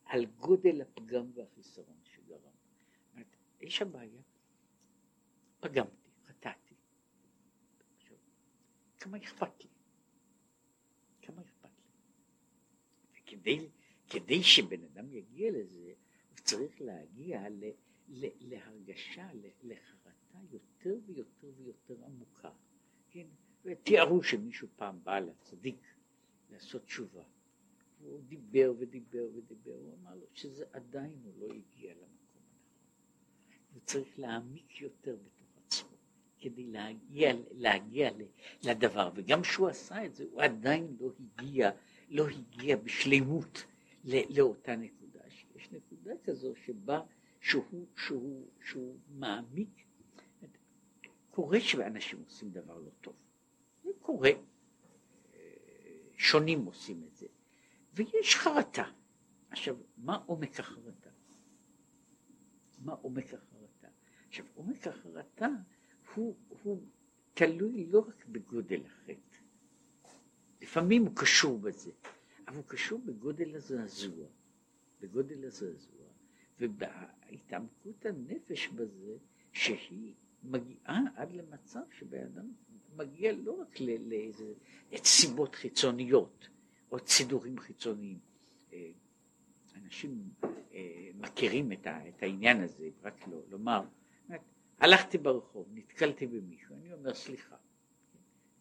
[0.04, 2.56] על גודל הפגם והחיסרון שגרם.
[3.60, 4.22] יש הבעיה,
[5.60, 6.74] פגמתי, חטאתי.
[8.98, 9.70] כמה אכפת לי?
[11.22, 13.20] כמה אכפת לי?
[13.20, 13.68] וכדי
[14.10, 15.92] כדי שבן אדם יגיע לזה,
[16.30, 17.64] הוא צריך להגיע ל,
[18.08, 19.28] ל, להרגשה,
[19.62, 22.50] לחרטה יותר ויותר ויותר עמוקה.
[23.10, 23.26] כן?
[23.66, 25.76] ותיארו שמישהו פעם בא לצדיק
[26.50, 27.22] לעשות תשובה.
[28.00, 32.42] הוא דיבר ודיבר ודיבר, הוא אמר לו שזה עדיין הוא לא הגיע למקום הנכון.
[33.72, 35.96] הוא צריך להעמיק יותר בתוך עצמו
[36.40, 38.10] כדי להגיע, להגיע
[38.62, 41.70] לדבר, וגם כשהוא עשה את זה הוא עדיין לא הגיע,
[42.08, 43.64] לא הגיע בשלמות
[44.04, 45.20] לאותה נקודה.
[45.56, 47.00] יש נקודה כזו שבה
[47.40, 49.68] שהוא, שהוא, שהוא מעמיק,
[51.30, 53.14] קורה שאנשים עושים דבר לא טוב,
[54.06, 54.30] קורה.
[56.16, 57.26] שונים עושים את זה.
[57.94, 58.84] ויש חרטה.
[59.50, 61.10] עכשיו, מה עומק החרטה?
[62.78, 63.88] מה עומק החרטה?
[64.28, 65.48] עכשיו, עומק החרטה
[66.14, 66.82] הוא, הוא
[67.34, 69.38] תלוי לא רק בגודל החטא,
[70.62, 71.90] לפעמים הוא קשור בזה,
[72.48, 74.28] אבל הוא קשור בגודל הזעזוע,
[75.00, 76.06] בגודל הזעזוע,
[76.60, 79.16] ובהתעמקות הנפש בזה,
[79.52, 82.52] שהיא מגיעה עד למצב שבן אדם
[82.96, 84.52] מגיע לא רק לאיזה
[84.94, 86.48] סיבות חיצוניות
[86.92, 88.18] או סידורים חיצוניים.
[88.72, 88.90] אה,
[89.76, 91.86] אנשים אה, מכירים את,
[92.22, 93.82] העניין הזה, רק לא, לומר,
[94.78, 97.56] הלכתי ברחוב, נתקלתי במישהו, אני אומר סליחה.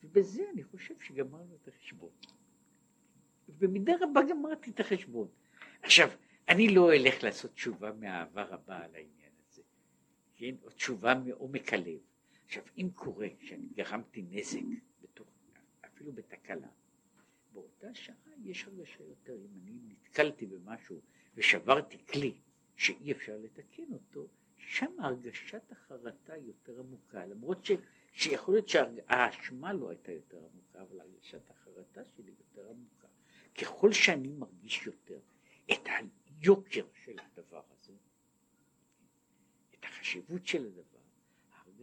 [0.04, 2.10] ובזה אני חושב שגמרנו את החשבון.
[3.60, 5.28] במידה רבה גמרתי את החשבון.
[5.82, 6.10] עכשיו,
[6.50, 9.62] אני לא אלך לעשות תשובה מאהבה רבה על העניין הזה,
[10.36, 10.56] כן?
[10.64, 12.00] או תשובה מעומק הלב.
[12.46, 14.60] עכשיו, אם קורה שאני גרמתי נזק,
[15.02, 15.28] בתוך,
[15.86, 16.68] אפילו בתקלה,
[17.54, 21.02] באותה שעה יש הרגשה יותר, אם אני נתקלתי במשהו
[21.36, 22.34] ושברתי כלי
[22.76, 24.28] שאי אפשר לתקן אותו,
[24.58, 27.72] שם הרגשת החרטה יותר עמוקה, למרות ש,
[28.12, 33.08] שיכול להיות שהאשמה לא הייתה יותר עמוקה, אבל הרגשת החרטה שלי יותר עמוקה.
[33.62, 35.20] ככל שאני מרגיש יותר
[35.72, 37.94] את היוקר של הדבר הזה,
[39.74, 40.95] את החשיבות של הדבר,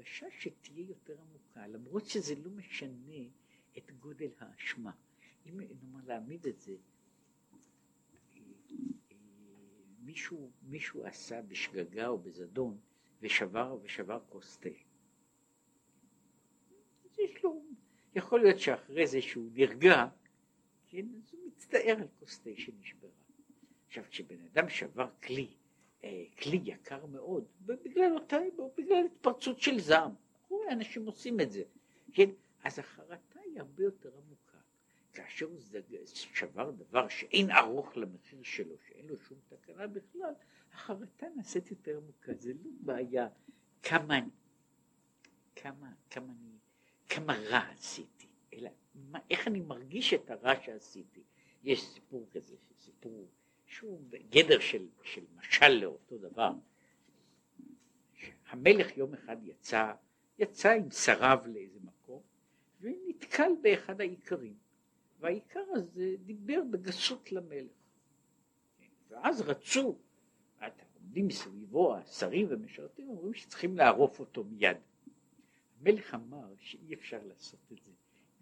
[0.02, 3.24] הרגשה שתהיה יותר עמוקה, למרות שזה לא משנה
[3.78, 4.92] את גודל האשמה.
[5.46, 6.76] אם נאמר להעמיד את זה,
[10.00, 12.78] מישהו, מישהו עשה בשגגה או בזדון
[13.20, 14.68] ושבר ושבר כוס תה.
[17.18, 17.64] יש לו,
[18.14, 20.06] יכול להיות שאחרי זה שהוא נרגע,
[20.88, 23.10] כן, אז הוא מצטער על כוס תה שנשברה.
[23.86, 25.56] עכשיו כשבן אדם שבר כלי
[26.42, 28.36] כלי יקר מאוד, בגלל אותה,
[28.78, 30.10] בגלל התפרצות של זעם.
[30.44, 31.62] וכו', אנשים עושים את זה,
[32.12, 32.30] כן?
[32.64, 34.58] אז החרטה היא הרבה יותר עמוקה.
[35.12, 35.60] כאשר הוא
[36.14, 40.34] שבר דבר שאין ארוך למחיר שלו, שאין לו שום תקנה בכלל,
[40.72, 42.32] החרטה נעשית יותר עמוקה.
[42.34, 43.28] זה לא בעיה
[43.82, 44.20] כמה,
[45.56, 46.58] כמה, כמה, אני,
[47.08, 51.22] כמה רע עשיתי, אלא מה, איך אני מרגיש את הרע שעשיתי.
[51.62, 53.28] יש סיפור כזה, סיפור
[53.72, 56.52] שהוא בגדר של, של משל לאותו דבר.
[58.48, 59.92] המלך יום אחד יצא,
[60.38, 62.22] יצא עם שריו לאיזה מקום,
[62.80, 64.54] ונתקל באחד האיכרים.
[65.20, 67.72] והאיכר הזה דיבר בגסות למלך.
[69.08, 69.98] ואז רצו,
[70.94, 74.76] עומדים מסביבו השרים ומשרתים, אומרים שצריכים לערוף אותו מיד.
[75.80, 77.92] המלך אמר שאי אפשר לעשות את זה,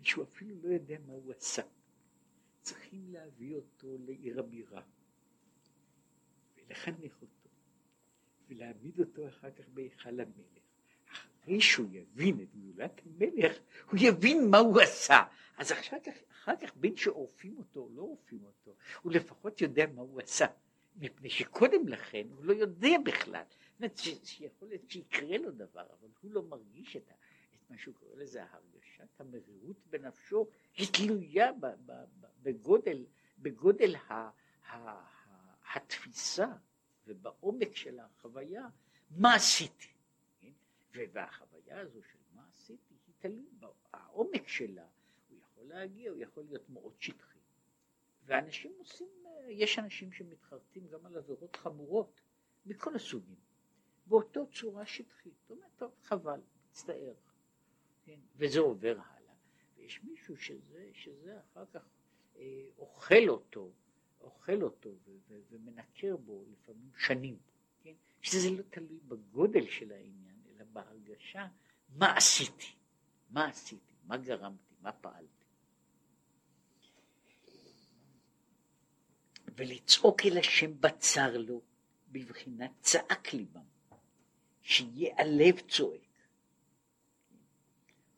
[0.02, 1.62] שהוא אפילו לא יודע מה הוא עשה.
[2.62, 4.82] צריכים להביא אותו לעיר הבירה,
[6.70, 7.48] ולחנך אותו,
[8.48, 10.60] ולהעמיד אותו אחר כך בהיכל המלך.
[11.12, 13.58] אחרי שהוא יבין את גדולת המלך,
[13.90, 15.22] הוא יבין מה הוא עשה.
[15.56, 19.86] אז אחר כך, אחר כך בין שעורפים אותו או לא עורפים אותו, הוא לפחות יודע
[19.94, 20.46] מה הוא עשה.
[20.96, 23.42] מפני שקודם לכן הוא לא יודע בכלל.
[23.50, 27.12] זאת אומרת שיכול להיות שיקרה לו דבר, אבל הוא לא מרגיש את,
[27.70, 31.50] מה שהוא קורא לזה הרגשת המרירות בנפשו, היא תלויה
[32.42, 33.04] בגודל,
[33.38, 34.30] בגודל ה,
[35.74, 36.46] התפיסה
[37.06, 38.66] ובעומק של החוויה,
[39.10, 39.88] מה עשיתי.
[40.40, 40.52] כן?
[41.12, 44.86] והחוויה הזו של מה עשיתי, היא תלוי בעומק שלה,
[45.28, 47.38] הוא יכול להגיע, הוא יכול להיות מאוד שטחי.
[48.24, 49.08] ואנשים עושים,
[49.48, 52.20] יש אנשים שמתחרטים גם על עבירות חמורות
[52.66, 53.36] מכל הסוגים,
[54.06, 55.32] באותו צורה שטחית.
[55.40, 57.14] זאת אומרת, טוב, חבל, מצטער.
[58.04, 58.20] כן?
[58.36, 59.34] וזה עובר הלאה.
[59.76, 61.88] ויש מישהו שזה, שזה אחר כך
[62.36, 63.70] אה, אוכל אותו,
[64.20, 67.38] אוכל אותו ו- ו- ומנקר בו לפעמים שנים.
[67.82, 67.94] כן?
[68.22, 71.48] שזה לא תלוי בגודל של העניין, אלא בהרגשה
[71.88, 72.72] מה עשיתי,
[73.30, 75.44] מה עשיתי, מה גרמתי, מה פעלתי.
[79.56, 81.60] ולצעוק אל השם בצר לו,
[82.12, 83.60] בבחינת צעק ליבם,
[84.62, 86.00] שיהיה הלב צועק.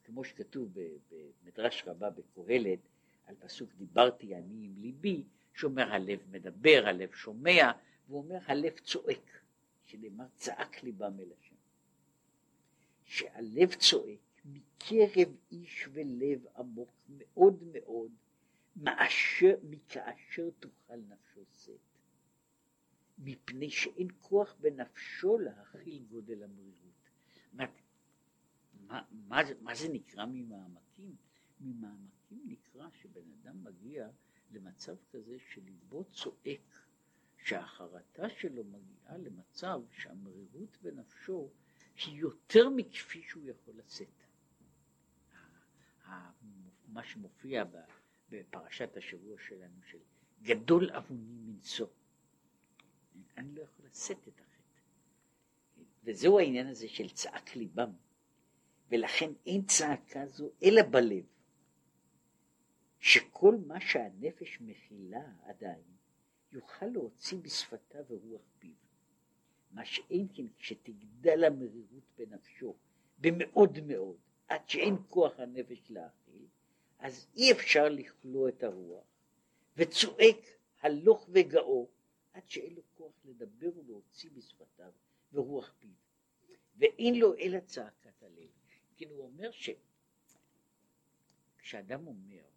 [0.04, 0.68] כמו שכתוב
[1.10, 2.78] במדרש רבה בקהלת,
[3.26, 7.72] על פסוק דיברתי אני עם ליבי, שאומר הלב מדבר, הלב שומע,
[8.08, 9.40] והוא אומר הלב צועק,
[9.82, 11.56] שנאמר צעק ליבם אל השם.
[13.04, 18.12] שהלב צועק מקרב איש ולב עמוק מאוד מאוד,
[18.76, 21.80] מאשר, מכאשר תוכל נפשו שאת,
[23.18, 27.10] מפני שאין כוח בנפשו להכיל גודל המרירות.
[27.52, 27.64] מה,
[28.86, 31.16] מה, מה, מה זה נקרא ממעמקים?
[31.60, 34.08] ממעמקים נקרא שבן אדם מגיע
[34.52, 36.82] למצב כזה שליבו צועק,
[37.36, 41.50] שהחרטה שלו מגיעה למצב שהמרירות בנפשו
[42.06, 44.08] היא יותר מכפי שהוא יכול לשאת.
[46.88, 47.64] מה שמופיע
[48.28, 49.98] בפרשת השבוע שלנו של
[50.42, 51.86] גדול אבונים מנשוא.
[53.36, 54.80] אני לא יכול לשאת את החטא.
[56.04, 57.92] וזהו העניין הזה של צעק ליבם.
[58.90, 61.24] ולכן אין צעקה זו אלא בלב.
[63.02, 65.96] שכל מה שהנפש מכילה עדיין,
[66.52, 68.74] יוכל להוציא בשפתיו ורוח פיו.
[69.70, 72.76] מה שאין כן כשתגדל המרירות בנפשו
[73.18, 74.16] במאוד מאוד,
[74.48, 76.46] עד שאין כוח הנפש להכיל,
[76.98, 79.04] אז אי אפשר לכלוא את הרוח,
[79.76, 80.38] וצועק
[80.80, 81.88] הלוך וגאו,
[82.32, 84.92] עד שאין לו כוח לדבר ולהוציא בשפתיו
[85.32, 85.90] ורוח פיו,
[86.76, 88.50] ואין לו אלא צעקת הלב.
[88.96, 89.50] כן, הוא אומר
[91.60, 92.51] שכשאדם אומר,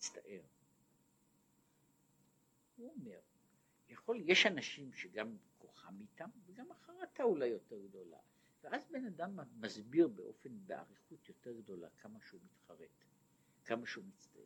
[0.00, 0.42] מצטער,
[2.76, 3.20] הוא אומר,
[3.88, 8.18] יכול, יש אנשים שגם כוחם איתם, וגם החרטה אולי יותר גדולה,
[8.62, 13.04] ואז בן אדם מסביר באופן, באריכות יותר גדולה כמה שהוא מתחרט.
[13.64, 14.42] כמה שהוא מצטער.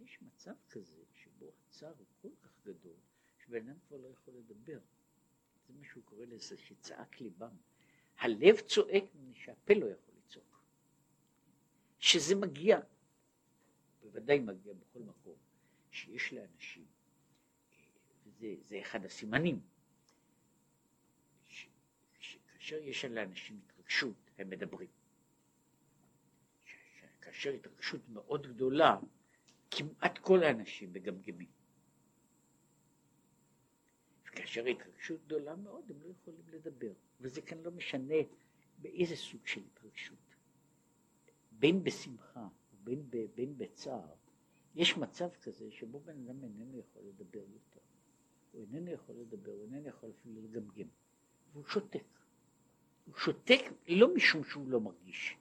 [0.00, 2.96] יש מצב כזה שבו הצער הוא כל כך גדול,
[3.38, 4.80] שבן אדם כבר לא יכול לדבר.
[5.66, 7.56] זה מה שהוא קורא לזה שצעק ליבם.
[8.18, 10.62] הלב צועק מפני שהפה לא יכול לצעוק.
[11.98, 12.80] שזה מגיע,
[14.02, 15.34] בוודאי מגיע בכל מקום,
[15.90, 16.86] שיש לאנשים,
[18.38, 19.60] וזה אחד הסימנים,
[22.18, 24.88] שכאשר יש לאנשים התרגשות, הם מדברים.
[27.20, 28.96] כאשר התרגשות מאוד גדולה,
[29.70, 31.50] כמעט כל האנשים מגמגמים.
[34.24, 36.92] וכאשר התרגשות גדולה מאוד, הם לא יכולים לדבר.
[37.20, 38.14] וזה כאן לא משנה
[38.78, 40.18] באיזה סוג של התרגשות.
[41.52, 42.48] בין בשמחה
[42.82, 44.14] ובין בין בצער,
[44.74, 47.80] יש מצב כזה שבו בן אדם איננו יכול לדבר יותר.
[48.52, 50.88] הוא איננו יכול לדבר, הוא איננו יכול אפילו לגמגם.
[51.52, 52.04] והוא שותק.
[53.06, 55.36] הוא שותק לא משום שהוא לא מרגיש,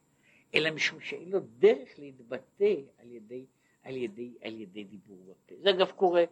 [0.56, 3.46] אלא משום שאין לו דרך להתבטא על ידי,
[3.84, 5.56] על ידי, על ידי דיבור בפה.
[5.62, 6.24] זה אגב קורה,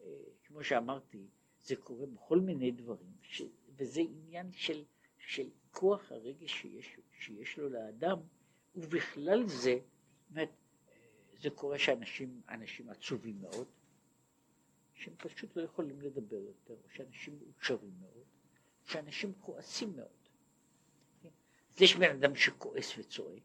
[0.00, 0.06] אה,
[0.44, 1.26] כמו שאמרתי,
[1.62, 3.42] זה קורה בכל מיני דברים, ש,
[3.76, 4.84] וזה עניין של,
[5.18, 8.18] של כוח הרגש שיש, שיש לו לאדם,
[8.76, 9.78] ובכלל זה,
[10.30, 10.50] באמת,
[11.40, 13.66] זה קורה שאנשים אנשים עצובים מאוד,
[14.94, 18.24] שהם פשוט לא יכולים לדבר יותר, או שאנשים מאושרים מאוד,
[18.82, 20.08] או שאנשים כועסים מאוד.
[21.74, 23.42] אז יש בן אדם שכועס וצועק,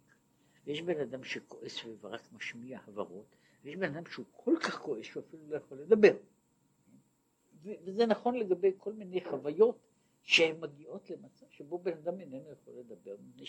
[0.66, 5.24] ויש בן אדם שכועס ורק משמיע הברות, ויש בן אדם שהוא כל כך כועס שהוא
[5.28, 6.14] אפילו לא יכול לדבר.
[7.64, 9.78] וזה נכון לגבי כל מיני חוויות
[10.22, 13.46] שהן מגיעות למצב שבו בן אדם איננו יכול לדבר, מפני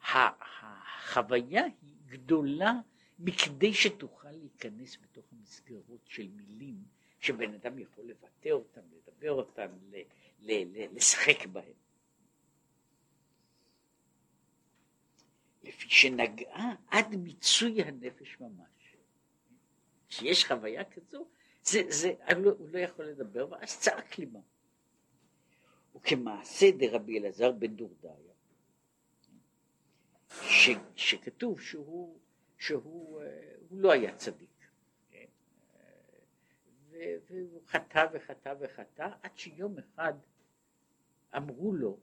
[0.00, 2.80] שהחוויה היא גדולה
[3.20, 6.84] מכדי שתוכל להיכנס בתוך המסגרות של מילים
[7.20, 10.02] שבן אדם יכול לבטא אותם, לדבר אותם, ל-
[10.40, 11.72] ל- ל- לשחק בהם.
[15.62, 18.96] לפי שנגעה עד מיצוי הנפש ממש.
[20.08, 21.26] כשיש חוויה כזו,
[21.64, 24.40] זה, זה, לא, הוא לא יכול לדבר, ואז צעק לימה.
[25.96, 28.12] וכמעשה דרבי אלעזר בן דורדיה,
[30.42, 32.19] ש, שכתוב שהוא,
[32.60, 33.26] שהוא אה,
[33.70, 34.68] לא היה צדיק.
[35.10, 35.26] כן?
[37.30, 40.12] והוא חטא וחטא וחטא, עד שיום אחד
[41.36, 41.98] אמרו לו,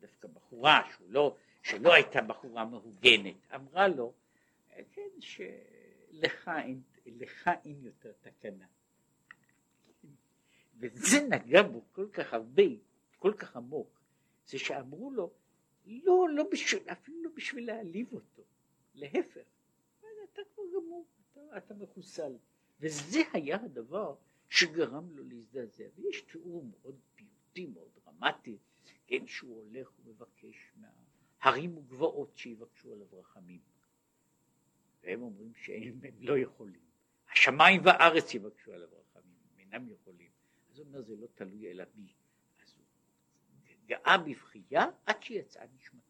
[0.00, 4.12] דווקא בחורה שהוא לא, שלא הייתה בחורה מהוגנת, אמרה לו,
[4.92, 8.66] כן, שלך אין, לך אין יותר תקנה.
[10.78, 12.62] וזה נגע בו כל כך הרבה,
[13.18, 14.00] כל כך עמוק,
[14.46, 15.32] זה שאמרו לו,
[15.86, 18.42] לא, לא בשביל, אפילו לא בשביל להעליב אותו,
[18.96, 19.46] להפך,
[20.32, 22.36] אתה כבר גמור, אתה, אתה מחוסל.
[22.80, 24.14] וזה היה הדבר
[24.48, 25.84] שגרם לו להזדעזע.
[25.94, 28.58] ויש תיאור מאוד פיוטי, מאוד דרמטי,
[29.06, 33.60] כן, שהוא הולך ומבקש מההרים וגבעות שיבקשו עליו רחמים.
[35.02, 36.80] והם אומרים שהם לא יכולים.
[37.32, 40.30] השמיים והארץ יבקשו עליו רחמים, הם אינם יכולים.
[40.70, 42.12] אז הוא אומר, זה לא תלוי אלא בי.
[42.64, 42.84] אז הוא
[43.86, 46.05] גאה בבכייה עד שיצאה נשמתו.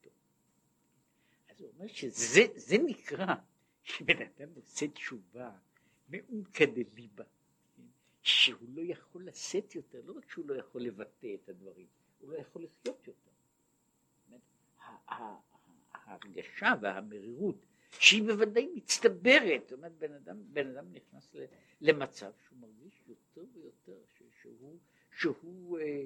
[1.56, 3.34] אז הוא אומר שזה נקרא
[3.82, 5.50] שבן אדם עושה תשובה
[6.08, 7.24] מעומקא דליבה,
[8.22, 11.86] שהוא לא יכול לשאת יותר, לא רק שהוא לא יכול לבטא את הדברים,
[12.20, 13.30] הוא לא יכול לחיות יותר.
[15.92, 21.34] ההרגשה והמרירות שהיא בוודאי מצטברת, זאת אומרת בן אדם, בן אדם נכנס
[21.80, 24.00] למצב שהוא מרגיש יותר ויותר
[24.42, 24.78] שהוא,
[25.18, 26.04] שהוא אה,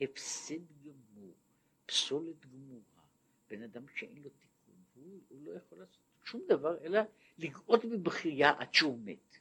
[0.00, 1.34] הפסד גמור,
[1.86, 3.02] פסולת גמורה,
[3.50, 4.53] בן אדם שאין לו תיקון,
[5.04, 7.00] הוא, הוא לא יכול לעשות שום דבר אלא
[7.38, 9.36] לגאות בבכייה עד שהוא מת.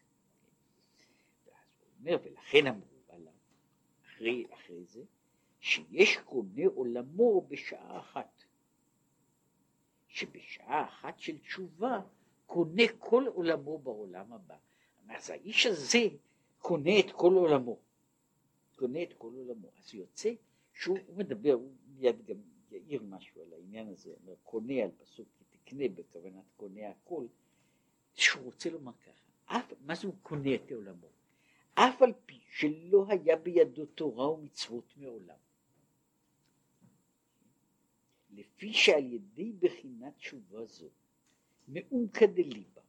[1.99, 3.34] אומר, ולכן אמרו עליו,
[4.05, 5.03] אחרי, אחרי זה,
[5.59, 8.43] שיש קונה עולמו בשעה אחת.
[10.07, 12.01] שבשעה אחת של תשובה
[12.45, 14.57] קונה כל עולמו בעולם הבא.
[15.09, 16.07] אז האיש הזה
[16.57, 17.80] קונה את כל עולמו.
[18.76, 19.68] קונה את כל עולמו.
[19.78, 20.34] אז יוצא
[20.74, 22.38] שהוא מדבר, הוא מיד גם
[22.72, 25.28] יעיר משהו על העניין הזה, אומר קונה על פסוק
[25.66, 27.26] כי תקנה בכוונת קונה הכל,
[28.14, 31.07] שהוא רוצה לומר ככה, אף, מה זה הוא קונה את עולמו?
[31.74, 35.38] אף על פי שלא היה בידו תורה ומצוות מעולם.
[38.30, 40.89] לפי שעל ידי בחינת תשובה זו,
[41.68, 42.82] מעומקא דליבה,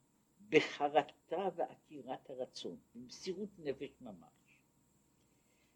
[0.48, 4.58] בחרטה ועקירת הרצון, במסירות נפש ממש,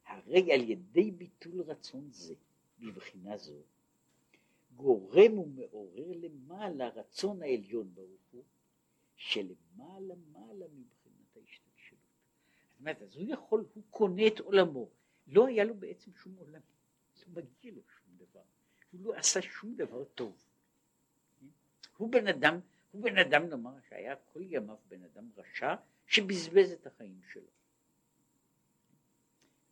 [0.06, 2.34] הרי על ידי ביטול רצון זה,
[2.78, 3.62] בבחינה זו,
[4.78, 8.44] גורם ומעורר למעלה רצון העליון ברוך הוא,
[9.16, 12.00] שלמעלה מעלה מבחינת ההשתלשלות.
[12.70, 14.88] זאת אומרת, אז הוא יכול, הוא קונה את עולמו,
[15.26, 16.60] לא היה לו בעצם שום עולם,
[17.26, 18.42] לא מגיע לו שום דבר,
[18.92, 20.44] הוא לא עשה שום דבר טוב.
[21.96, 22.60] הוא בן אדם,
[22.90, 25.74] הוא בן אדם נאמר שהיה כל ימיו בן אדם רשע
[26.06, 27.50] שבזבז את החיים שלו.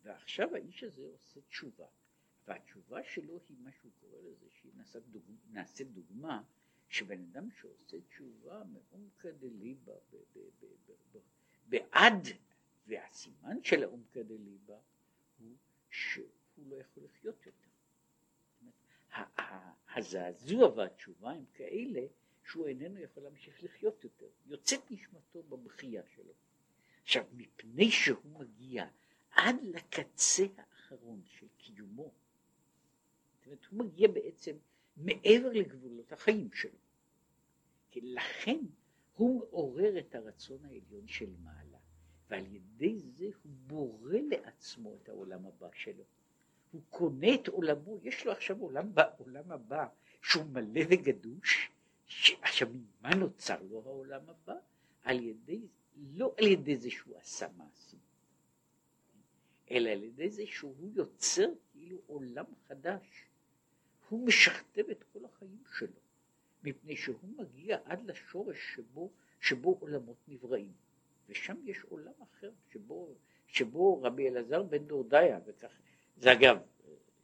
[0.03, 1.85] ועכשיו האיש הזה עושה תשובה,
[2.47, 6.43] והתשובה שלו היא מה שהוא קורא לזה, שהיא נעשית דוגמה, דוגמה
[6.89, 9.93] שבן אדם שעושה תשובה מעומקא דליבה
[11.69, 12.27] בעד,
[12.87, 14.77] והסימן של העומקא דליבה
[15.39, 15.55] הוא
[15.89, 16.25] שהוא
[16.57, 17.67] לא יכול לחיות יותר.
[19.95, 22.01] הזעזוע והתשובה הם כאלה
[22.43, 24.29] שהוא איננו יכול להמשיך לחיות יותר.
[24.45, 26.33] יוצאת נשמתו בבכייה שלו.
[27.03, 28.87] עכשיו, מפני שהוא מגיע
[29.31, 32.11] עד לקצה האחרון של קיומו,
[33.47, 34.55] אומרת, הוא מגיע בעצם
[34.97, 36.77] מעבר לגבולות החיים שלו.
[38.01, 38.59] לכן
[39.15, 41.77] הוא מעורר את הרצון העליון של מעלה,
[42.29, 46.03] ועל ידי זה הוא בורא לעצמו את העולם הבא שלו.
[46.71, 49.87] הוא קונה את עולמו, יש לו עכשיו עולם, עולם הבא
[50.21, 51.71] שהוא מלא וגדוש,
[52.41, 54.55] עכשיו ממה נוצר לו העולם הבא?
[55.03, 55.61] על ידי,
[55.95, 57.99] לא על ידי זה שהוא עשה מעשים,
[59.71, 63.26] אלא על ידי זה שהוא יוצר כאילו עולם חדש.
[64.09, 65.99] הוא משכתב את כל החיים שלו,
[66.63, 70.73] מפני שהוא מגיע עד לשורש שבו, שבו עולמות נבראים.
[71.29, 73.15] ושם יש עולם אחר שבו,
[73.47, 75.71] שבו רבי אלעזר בן דורדיה, וכך,
[76.17, 76.57] זה אגב,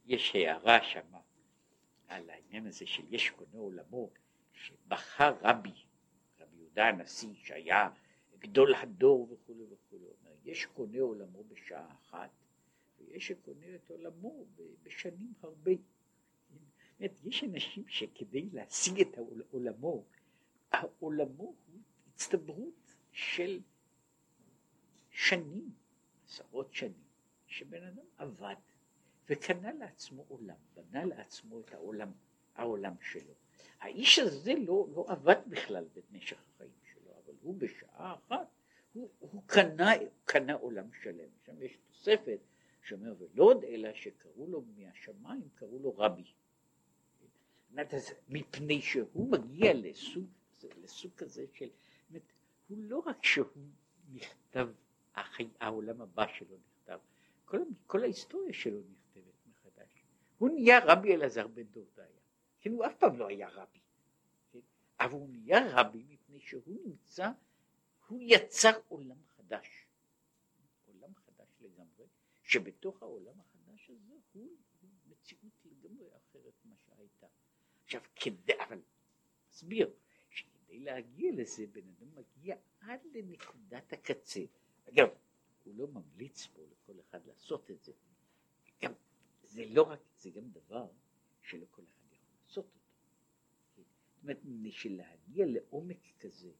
[0.06, 1.16] יש הערה שם
[2.08, 4.10] על העניין הזה של יש קונה עולמו,
[4.52, 5.72] שבחר רבי,
[6.40, 7.90] רבי יהודה הנשיא, שהיה
[8.38, 10.04] גדול הדור וכולי וכולי,
[10.44, 12.30] יש קונה עולמו בשעה אחת,
[12.98, 14.46] ויש שקונה את עולמו
[14.82, 15.72] בשנים הרבה.
[17.04, 19.18] באמת, יש אנשים שכדי להשיג את
[19.50, 20.04] עולמו,
[20.72, 23.60] העולמו הוא הצטברות של
[25.10, 25.70] שנים,
[26.26, 27.04] עשרות שנים,
[27.46, 28.54] שבן אדם עבד
[29.28, 32.12] וקנה לעצמו עולם, בנה לעצמו את העולם,
[32.54, 33.34] העולם שלו.
[33.80, 38.46] האיש הזה לא, לא עבד בכלל במשך החיים שלו, אבל הוא בשעה אחת,
[38.92, 41.28] הוא, הוא, קנה, הוא קנה עולם שלם.
[41.46, 42.38] שם יש תוספת
[42.82, 46.32] שאומר, ולא עוד אלא שקראו לו מהשמיים, קראו לו רבי.
[48.28, 50.24] מפני שהוא מגיע לסוג,
[50.82, 51.70] לסוג כזה של,
[52.68, 53.46] הוא לא רק שהוא
[54.12, 54.68] נכתב
[55.14, 56.98] החי, העולם הבא שלו נכתב,
[57.44, 60.02] כל, כל ההיסטוריה שלו נכתבת מחדש.
[60.38, 62.04] הוא נהיה רבי אלעזר בן דורדיה,
[62.60, 63.78] כן, הוא אף פעם לא היה רבי,
[64.52, 64.58] כן?
[65.00, 67.30] אבל הוא נהיה רבי מפני שהוא נמצא,
[68.08, 69.86] הוא יצר עולם חדש,
[70.86, 72.06] עולם חדש לגמרי,
[72.42, 74.48] שבתוך העולם החדש הזה הוא,
[74.80, 77.26] הוא מציאות לגמרי אחרת ממה שהייתה.
[77.84, 78.80] עכשיו כדי, אבל
[79.50, 79.94] מסביר,
[80.30, 84.40] שכדי להגיע לזה בן אדם מגיע עד לנקודת הקצה
[84.88, 85.08] אגב,
[85.64, 87.92] הוא לא ממליץ פה לכל אחד לעשות את זה.
[88.82, 88.92] גם,
[89.42, 90.88] זה לא רק, זה גם דבר
[91.42, 92.78] שלא כל אחד יכול לעשות אותו.
[94.14, 96.50] זאת אומרת, בשביל להגיע לעומק כזה,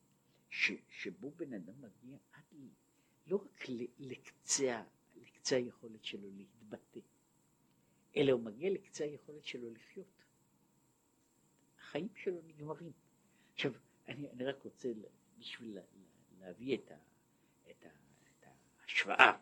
[0.50, 2.44] ש, שבו בן אדם מגיע עד,
[3.26, 3.64] לא רק
[3.98, 4.82] לקצה,
[5.16, 7.00] לקצה היכולת שלו להתבטא,
[8.16, 10.23] אלא הוא מגיע לקצה היכולת שלו לחיות.
[11.94, 12.92] החיים שלו נגמרים.
[13.54, 13.72] עכשיו,
[14.08, 14.88] אני, אני רק רוצה,
[15.38, 15.78] בשביל
[16.40, 16.94] להביא את ה...
[18.84, 19.38] השוואה.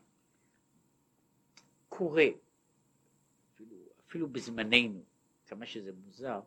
[1.88, 2.26] קורה,
[3.54, 3.76] אפילו,
[4.06, 5.04] אפילו בזמננו,
[5.46, 6.40] כמה שזה מוזר,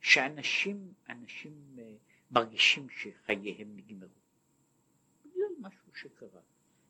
[0.00, 1.94] שאנשים אנשים אה,
[2.30, 4.08] מרגישים שחייהם נגמרו.
[5.24, 6.40] בגלל משהו שקרה.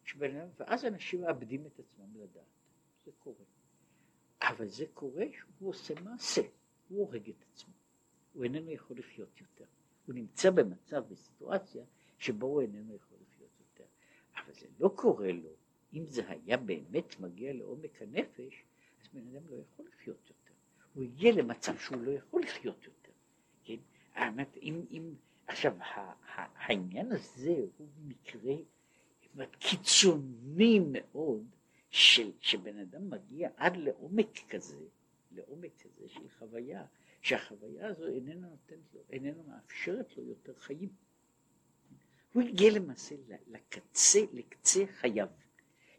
[0.04, 2.44] שבנם, ואז אנשים מאבדים את עצמם לדעת.
[3.04, 3.44] זה קורה.
[4.42, 6.42] אבל זה קורה שהוא עושה מעשה,
[6.88, 7.76] הוא הורג את עצמו.
[8.37, 9.64] הוא איננו יכול לחיות יותר.
[10.07, 11.84] הוא נמצא במצב, בסיטואציה,
[12.18, 13.16] שבו הוא איננו יכול
[14.47, 15.51] אבל זה לא קורה לו,
[15.95, 18.64] אם זה היה באמת מגיע לעומק הנפש,
[19.03, 20.53] אז בן אדם לא יכול לחיות יותר.
[20.95, 23.12] הוא הגיע למצב שהוא לא יכול לחיות יותר.
[23.64, 23.76] כן?
[24.14, 25.14] האמת, אם, אם,
[25.47, 25.76] עכשיו,
[26.57, 28.55] העניין הזה הוא מקרה
[29.59, 31.47] קיצוני מאוד,
[31.91, 34.84] של, שבן אדם מגיע עד לעומק כזה,
[35.30, 36.84] לעומק כזה של חוויה,
[37.27, 40.89] שהחוויה הזו איננה נותנת לו, איננה מאפשרת לו יותר חיים.
[42.33, 43.14] הוא הגיע למעשה
[43.47, 45.29] לקצה, לקצה חייו,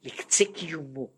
[0.03, 1.11] לקצה קיומו,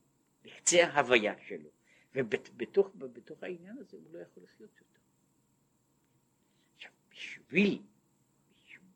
[0.45, 1.69] לקצה ההוויה שלו,
[2.15, 4.99] ובתוך בתוך העניין הזה הוא לא יכול לחיות יותר.
[6.75, 7.81] עכשיו, בשביל,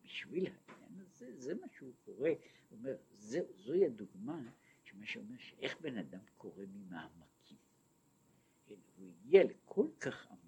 [0.03, 4.41] בשביל העניין הזה, זה מה שהוא קורא, הוא אומר, זה, זוהי הדוגמה
[4.83, 7.57] שמה שאומר שאיך בן אדם קורא ממעמקים.
[8.65, 10.42] כן, הוא הגיע לכל כך עמוק,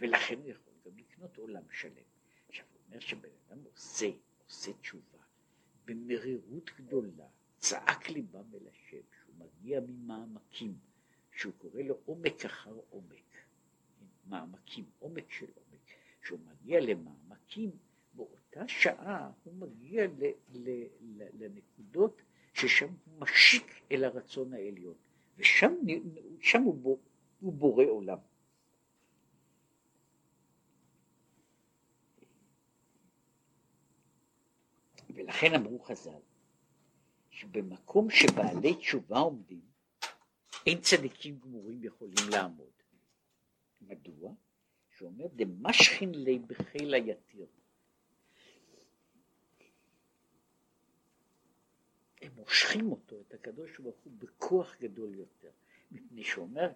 [0.00, 1.92] ולכן הוא יכול גם לקנות עולם שלם.
[2.48, 4.10] עכשיו, הוא אומר שבן אדם עושה
[4.46, 5.18] עושה תשובה,
[5.84, 7.26] במרירות גדולה,
[7.58, 10.78] צעק ליבם אל השם, שהוא מגיע ממעמקים,
[11.32, 13.34] שהוא קורא לו עומק אחר עומק,
[14.26, 15.80] מעמקים, עומק של עומק,
[16.22, 17.70] שהוא מגיע למעמקים,
[18.14, 22.22] באותה שעה הוא מגיע ל, ל, ל, לנקודות
[22.54, 24.94] ששם הוא משיק אל הרצון העליון,
[25.36, 25.72] ושם
[26.62, 26.98] הוא,
[27.40, 28.18] הוא בורא עולם.
[35.20, 36.20] ולכן אמרו חז"ל,
[37.30, 39.60] שבמקום שבעלי תשובה עומדים,
[40.66, 42.72] אין צדיקים גמורים יכולים לעמוד.
[43.80, 44.32] מדוע?
[44.96, 47.46] שאומר דמשכין לי בחיל היתיר.
[52.22, 55.50] הם מושכים אותו, את הקדוש ברוך הוא, בכוח גדול יותר,
[55.90, 56.72] מפני שאומר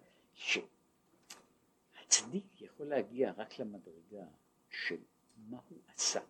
[1.93, 4.25] שהצדיק יכול להגיע רק למדרגה
[4.69, 4.99] של
[5.37, 6.21] מה הוא עשה.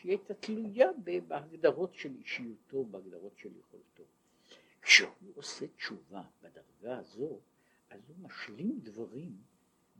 [0.00, 0.88] שהיא הייתה תלויה
[1.28, 4.04] בהגדרות של אישיותו, בהגדרות של יכולתו.
[4.82, 7.40] כשהוא עושה תשובה בדרגה הזו,
[7.90, 9.36] אז הוא משלים דברים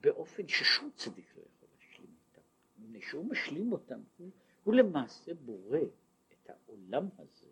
[0.01, 2.40] באופן ששום צדיק לא יכול להשלים אותם.
[2.78, 4.30] מפני שהוא משלים אותם, הוא,
[4.64, 5.78] הוא למעשה בורא
[6.32, 7.46] את העולם הזה,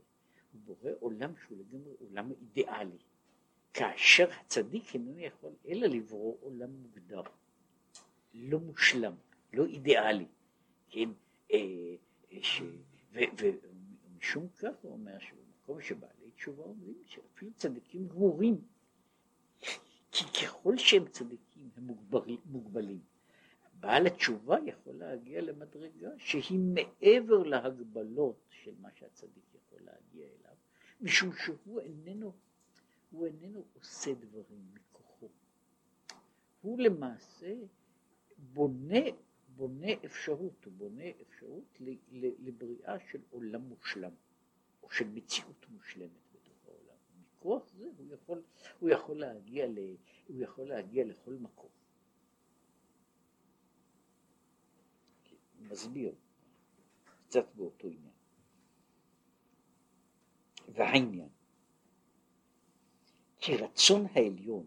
[0.52, 2.98] הוא בורא עולם שהוא לגמרי עולם אידיאלי.
[3.74, 7.22] כאשר הצדיק איננו יכול אלא לברוא עולם מוגדר,
[8.34, 9.14] לא מושלם,
[9.52, 10.26] לא אידיאלי,
[10.90, 11.08] כן,
[11.52, 11.96] אה,
[13.12, 18.60] ומשום כך הוא אומר שבמקום שבעלי תשובה אומרים שאפילו צדיקים גמורים,
[20.12, 23.00] כי ככל שהם צדיקים הם מוגבלים, מוגבלים.
[23.80, 30.56] בעל התשובה יכול להגיע למדרגה שהיא מעבר להגבלות של מה שהצדיק יכול להגיע אליו,
[31.00, 32.32] משום שהוא איננו
[33.10, 35.28] הוא איננו עושה דברים מכוחו.
[36.60, 37.54] הוא למעשה
[38.38, 39.04] בונה,
[39.58, 41.80] בונה אפשרות, הוא בונה אפשרות
[42.40, 44.12] לבריאה של עולם מושלם,
[44.82, 46.96] או של מציאות מושלמת בתוך העולם.
[47.20, 48.42] מכוח זה הוא יכול,
[48.78, 49.78] הוא יכול, להגיע, ל,
[50.28, 51.70] הוא יכול להגיע לכל מקום.
[55.60, 56.14] מסביר,
[57.26, 58.12] קצת באותו עניין.
[60.68, 61.28] והעניין
[63.40, 64.66] כי רצון העליון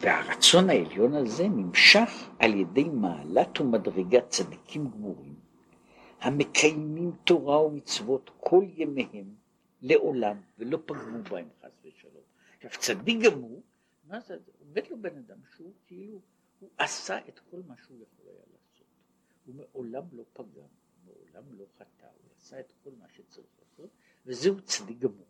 [0.00, 5.34] והרצון העליון הזה נמשך על ידי מעלת ומדרגת צדיקים גמורים
[6.20, 9.34] המקיימים תורה ומצוות כל ימיהם
[9.82, 12.22] לעולם ולא פגמו בהם חס ושלום.
[12.60, 13.62] עכשיו צדיק גמור,
[14.04, 14.36] מה זה?
[14.58, 16.20] עומד לו בן אדם שהוא כאילו,
[16.60, 18.86] הוא עשה את כל מה שהוא יכול היה לעשות.
[19.46, 20.68] הוא מעולם לא פגם,
[21.04, 23.90] מעולם לא חטא, הוא עשה את כל מה שצריך לעשות,
[24.26, 25.26] וזהו צדיק גמור.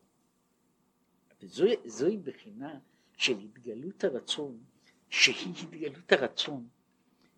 [1.42, 2.78] וזוהי בחינה
[3.16, 4.58] של התגלות הרצון,
[5.08, 6.68] שהיא התגלות הרצון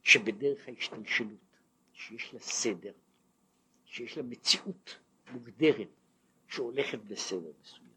[0.02, 1.58] שבדרך ההשתלשלות,
[1.92, 2.92] שיש לה סדר,
[3.84, 4.98] שיש לה מציאות
[5.32, 5.88] מוגדרת,
[6.48, 7.92] שהולכת בסדר מסוים.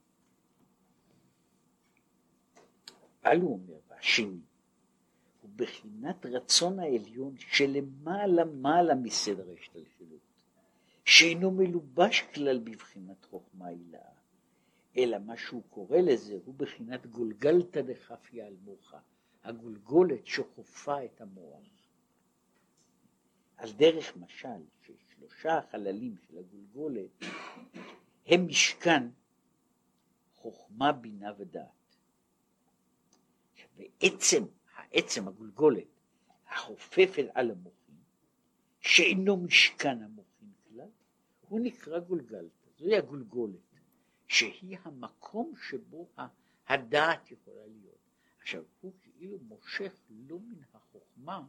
[3.24, 4.40] אבל הוא אומר, והשני,
[5.56, 10.20] בחינת רצון העליון שלמעלה מעלה מסדר ההשתלשלות,
[11.06, 14.15] שאינו מלובש כלל בבחינת חוכמה הילאה,
[14.98, 19.00] אלא מה שהוא קורא לזה הוא בחינת גולגלתא דחפיא על מוחה,
[19.44, 21.64] הגולגולת שחופה את המוח.
[23.58, 27.10] על דרך משל, ששלושה החללים של הגולגולת
[28.26, 29.04] הם משכן
[30.34, 31.96] חוכמה, בינה ודעת.
[33.78, 34.44] בעצם
[34.76, 35.88] העצם הגולגולת
[36.48, 37.96] החופפת על המוחין,
[38.80, 40.90] שאינו משכן המוחין כלל,
[41.42, 43.75] הוא נקרא גולגלתא, זוהי הגולגולת,
[44.28, 46.08] שהיא המקום שבו
[46.68, 47.96] הדעת יכולה להיות.
[48.40, 51.48] עכשיו, הוא כאילו מושך לא מן החוכמה,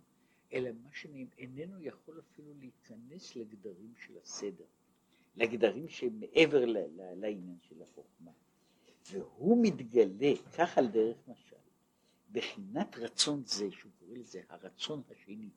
[0.52, 4.64] אלא מה שאיננו יכול אפילו להיכנס לגדרים של הסדר,
[5.36, 6.64] לגדרים שמעבר
[7.16, 8.30] לעניין של החוכמה.
[9.10, 11.56] והוא מתגלה, כך על דרך משל,
[12.32, 15.50] בחינת רצון זה, שהוא קורא לזה הרצון השני,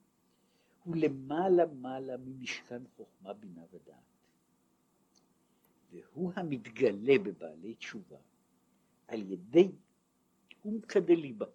[0.84, 4.09] הוא למעלה מעלה ממשכן חוכמה בינה ודעת.
[5.90, 8.18] והוא המתגלה בבעלי תשובה
[9.08, 9.68] על ידי
[10.62, 11.46] עומקא דליבה,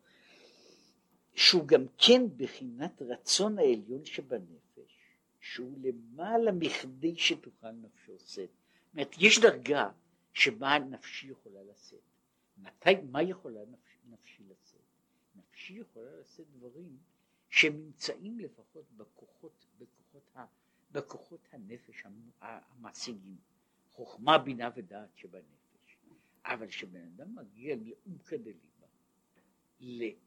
[1.33, 4.99] שהוא גם כן בחינת רצון העליון שבנפש,
[5.39, 8.49] שהוא למעלה מכדי שתוכל נפשו לשאת.
[8.49, 9.91] זאת אומרת, יש דרגה
[10.33, 11.99] שבה נפשי יכולה לשאת.
[12.57, 14.85] מתי, מה יכולה נפשי, נפשי לשאת?
[15.55, 16.97] שהיא יכולה לשאת דברים
[17.49, 20.47] שנמצאים לפחות בכוחות, בכוחות,
[20.91, 22.03] בכוחות הנפש
[22.41, 23.37] המשיגים,
[23.95, 25.97] חוכמה, בינה ודעת שבנפש.
[26.45, 28.87] אבל כשבן אדם מגיע לעומקא דליבה,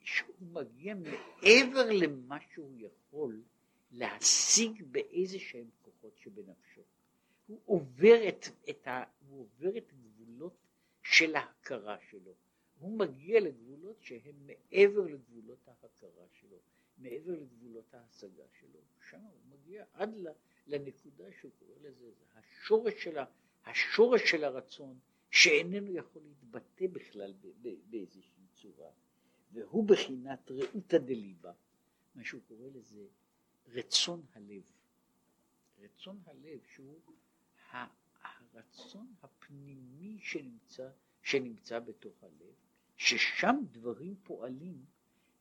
[0.03, 3.43] שהוא מגיע מעבר למה שהוא יכול
[3.91, 6.83] להשיג באיזה שהם כוחות שבנפשו.
[7.47, 10.57] הוא עובר את, את, ה, הוא עובר את גבולות
[11.03, 12.35] של ההכרה שלו.
[12.79, 16.57] הוא מגיע לגבולות שהם מעבר לגבולות ההכרה שלו,
[16.99, 20.15] מעבר לגבולות ההשגה שלו, שם הוא מגיע עד
[20.67, 23.19] לנקודה שהוא קורא לזה, זה השורש של,
[23.69, 24.99] השורש של הרצון
[25.31, 27.35] שאיננו יכול להתבטא בכלל
[27.91, 28.91] באיזושהי צורה,
[29.53, 31.53] והוא בחינת ראותא דליבה,
[32.15, 33.07] מה שהוא קורא לזה
[33.69, 34.63] רצון הלב.
[35.79, 37.01] רצון הלב שהוא
[38.23, 40.91] הרצון הפנימי שנמצא,
[41.23, 42.55] שנמצא בתוך הלב,
[42.97, 44.85] ששם דברים פועלים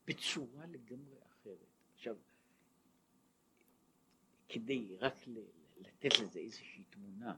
[0.07, 1.67] בצורה לגמרי אחרת.
[1.93, 2.17] עכשיו,
[4.49, 5.15] כדי רק
[5.77, 7.37] לתת לזה איזושהי תמונה,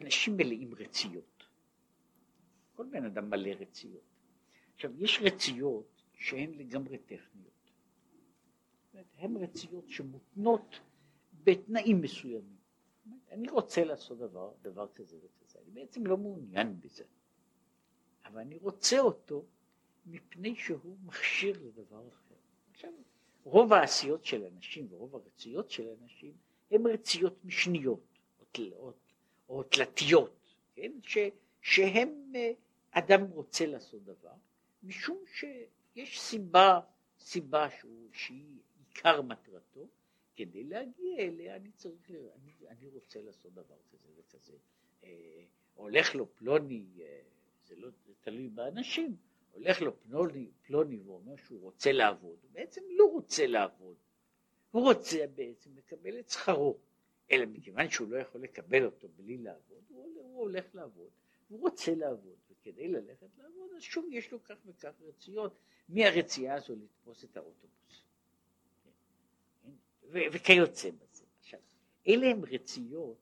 [0.00, 1.44] אנשים מלאים רציות.
[2.74, 4.02] כל בן אדם מלא רציות.
[4.74, 7.54] עכשיו, יש רציות שהן לגמרי טכניות.
[9.18, 10.80] הן רציות שמותנות
[11.44, 12.56] בתנאים מסוימים.
[13.30, 17.04] אני רוצה לעשות דבר, דבר כזה וכזה, אני בעצם לא מעוניין בזה,
[18.24, 19.44] אבל אני רוצה אותו
[20.06, 22.34] מפני שהוא מכשיר לדבר אחר.
[22.70, 22.90] עכשיו,
[23.44, 26.32] רוב העשיות של אנשים ורוב הרצויות של אנשים
[26.70, 28.92] הן רצויות משניות או, או,
[29.48, 30.92] או תלתיות, כן?
[31.02, 31.18] ש,
[31.60, 32.52] שהם, אה,
[32.90, 34.34] אדם רוצה לעשות דבר,
[34.82, 36.80] משום שיש סיבה,
[37.18, 39.88] סיבה שהוא, שהיא עיקר מטרתו,
[40.36, 44.56] כדי להגיע אליה אני צריך, אני, אני רוצה לעשות דבר כזה וכזה.
[45.04, 47.20] אה, הולך לו פלוני, אה,
[47.66, 49.16] זה לא זה תלוי באנשים,
[49.52, 53.96] הולך לו פלוני, פלוני ואומר שהוא רוצה לעבוד, הוא בעצם לא רוצה לעבוד,
[54.70, 56.78] הוא רוצה בעצם לקבל את שכרו,
[57.30, 61.10] אלא מכיוון שהוא לא יכול לקבל אותו בלי לעבוד, הוא, הוא הולך לעבוד,
[61.48, 65.58] הוא רוצה לעבוד, וכדי ללכת לעבוד אז שוב יש לו כך וכך רצויות,
[65.88, 68.04] מהרצייה הזו לתפוס את האוטובוס.
[70.02, 71.24] ו- וכיוצא בזה.
[71.40, 71.60] עכשיו,
[72.08, 73.18] אלה הן רציות,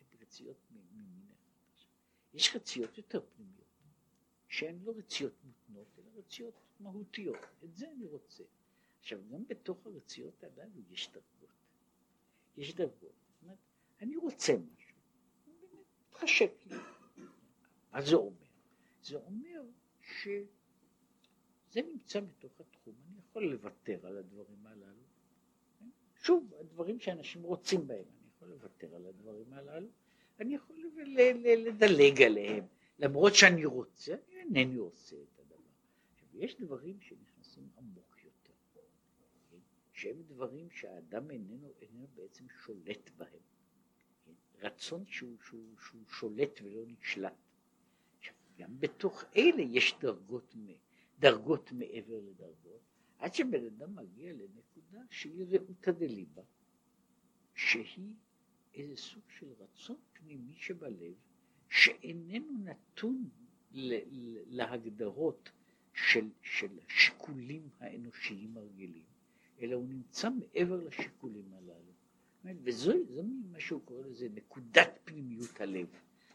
[0.00, 1.26] הן רציות ממין.
[2.34, 3.66] יש רציות יותר פנימיות,
[4.48, 7.36] שהן לא רציות מותנות, אלא רציות מהותיות.
[7.64, 8.44] את זה אני רוצה.
[9.00, 11.54] עכשיו, גם בתוך הרציות הללו יש דרגות.
[12.56, 13.25] יש דרגות.
[14.00, 14.96] אני רוצה משהו,
[16.08, 16.76] מתחשק לי.
[17.92, 18.46] מה זה אומר?
[19.02, 19.62] זה אומר
[20.00, 25.02] שזה נמצא בתוך התחום, אני יכול לוותר על הדברים הללו.
[26.22, 29.88] שוב, הדברים שאנשים רוצים בהם, אני יכול לוותר על הדברים הללו,
[30.40, 30.76] אני יכול
[31.56, 32.64] לדלג עליהם,
[32.98, 35.56] למרות שאני רוצה, אני אינני עושה את הדבר.
[36.34, 39.58] יש דברים שנכנסים עמוק יותר, כן?
[39.92, 43.55] שהם דברים שהאדם איננו, איננו בעצם שולט בהם.
[44.62, 47.32] רצון שהוא, שהוא, שהוא שולט ולא נשלט.
[48.58, 50.54] גם בתוך אלה יש דרגות,
[51.18, 52.80] דרגות מעבר לדרגות,
[53.18, 56.42] עד שבן אדם מגיע לנקודה שהיא רעותא דליבה,
[57.54, 58.14] שהיא
[58.74, 61.14] איזה סוג של רצון פנימי שבלב,
[61.68, 63.28] שאיננו נתון
[64.46, 65.50] להגדרות
[65.94, 69.04] של, של השיקולים האנושיים הרגילים,
[69.60, 71.85] אלא הוא נמצא מעבר לשיקולים הללו.
[72.62, 72.92] וזו
[73.50, 75.86] מה שהוא קורא לזה נקודת פנימיות הלב.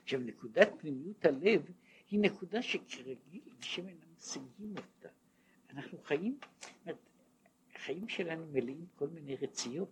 [0.03, 1.62] עכשיו נקודת פנימיות הלב
[2.09, 3.41] היא נקודה שכרגיל
[3.78, 5.09] אינם משיגים אותה.
[5.70, 6.39] אנחנו חיים,
[7.76, 9.89] החיים שלנו מלאים כל מיני רציות,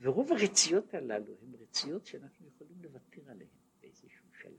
[0.00, 3.50] ורוב הרציות הללו הן רציות שאנחנו יכולים לוותר עליהן
[3.80, 4.52] באיזשהו שלב.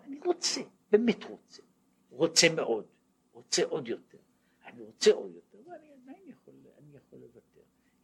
[0.00, 1.62] אני רוצה, באמת רוצה,
[2.10, 2.86] רוצה מאוד,
[3.32, 4.18] רוצה עוד יותר,
[4.66, 7.57] אני רוצה עוד יותר, ואני עדיין יכול, אני יכול לוותר.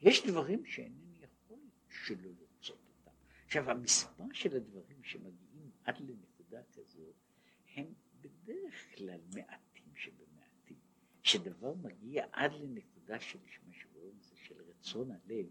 [0.04, 3.16] יש דברים שאינני יכול שלא לרצות אותם.
[3.46, 7.12] עכשיו, המספר של הדברים שמגיעים עד לנקודה כזו,
[7.76, 7.86] הם
[8.20, 9.64] בדרך כלל מעט.
[11.24, 15.46] שדבר מגיע עד לנקודה של מה שקוראים לזה של רצון הלב,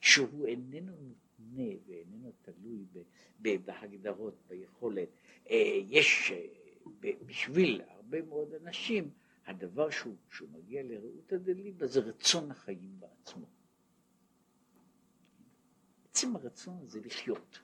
[0.00, 2.84] שהוא איננו מותנה ואיננו תלוי
[3.38, 5.08] בהגדרות, ביכולת.
[5.50, 5.56] אה,
[5.88, 6.46] יש אה,
[7.26, 9.10] בשביל הרבה מאוד אנשים,
[9.46, 13.46] הדבר שהוא, שהוא מגיע לרעותא דליבה זה רצון החיים בעצמו.
[16.18, 17.58] עצם הרצון הזה לחיות,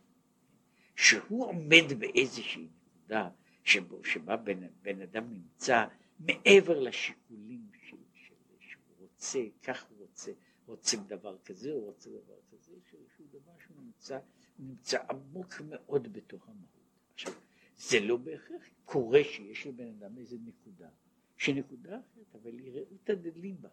[0.96, 3.30] שהוא עומד באיזושהי נקודה
[3.64, 5.86] שבו, שבה בן, בן אדם נמצא
[6.20, 10.32] מעבר לשיקולים של, של, שהוא רוצה, כך הוא רוצה,
[10.66, 14.18] רוצה דבר כזה, הוא רוצה דבר כזה, שהוא דבר שהוא נמצא,
[14.58, 16.80] נמצא עמוק מאוד בתוך המהות.
[17.14, 17.32] עכשיו,
[17.76, 20.88] זה לא בהכרח קורה שיש לבן אדם איזה נקודה,
[21.36, 23.68] שנקודה אחרת, אבל היא רעותא דליבה,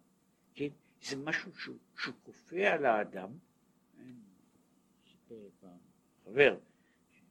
[0.55, 0.69] כן?
[1.01, 3.29] זה משהו שהוא כופה על האדם,
[6.32, 6.57] חבר,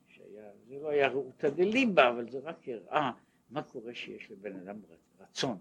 [0.08, 3.12] שהיה, זה לא היה רעותא דליבה, אבל זה רק הראה
[3.50, 4.80] מה קורה שיש לבן אדם
[5.20, 5.58] רצון.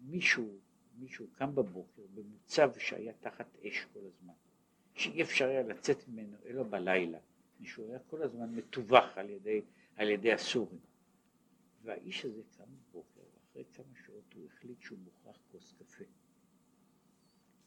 [0.00, 0.58] מישהו,
[0.98, 4.32] מישהו קם בבוקר במוצב שהיה תחת אש כל הזמן,
[4.94, 7.18] שאי אפשר היה לצאת ממנו אלא בלילה,
[7.60, 9.60] מישהו היה כל הזמן מטווח על ידי,
[9.96, 10.80] על ידי הסורים.
[11.82, 16.04] והאיש הזה קם בבוקר, ואחרי כמה שעות הוא החליט שהוא מוכרח כוס קפה.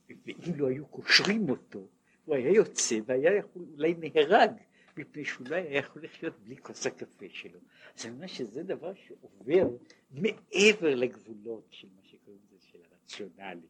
[0.09, 1.87] ואם לא היו קושרים אותו,
[2.25, 4.51] הוא היה יוצא והיה יכול, אולי נהרג.
[4.97, 7.59] מפני שהוא לא היה יכול לחיות בלי כוס הקפה שלו.
[7.97, 9.67] אז אני אומר שזה דבר שעובר
[10.11, 13.67] מעבר לגבולות של מה שקוראים לזה, של הרציונלי,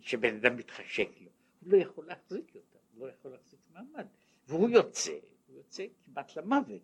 [0.00, 1.30] שבן אדם מתחשק לו.
[1.60, 4.06] הוא לא יכול להחזיק אותה, הוא לא יכול להחזיק מעמד.
[4.48, 6.82] והוא יוצא, הוא יוצא כמעט למוות,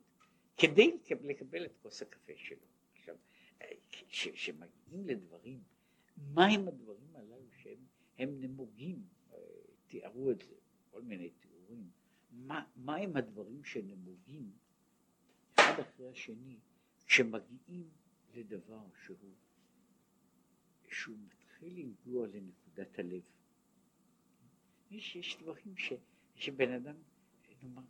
[0.56, 2.66] כדי לקבל את כוס הקפה שלו.
[2.92, 3.16] עכשיו,
[4.08, 5.60] כשמגיעים לדברים,
[6.34, 9.38] מהם הדברים הללו שהם נמוגים, אה,
[9.86, 10.54] תיארו את זה,
[10.90, 11.90] כל מיני תיאורים.
[12.30, 14.52] מה, מה הם הדברים שנמוגים
[15.54, 16.58] אחד אחרי השני
[17.06, 17.88] כשמגיעים
[18.34, 19.34] לדבר שהוא,
[20.90, 23.22] שהוא מתחיל לנגוע לנקודת הלב.
[24.90, 25.92] יש, יש דברים ש,
[26.34, 26.96] שבן אדם,
[27.62, 27.82] נאמר,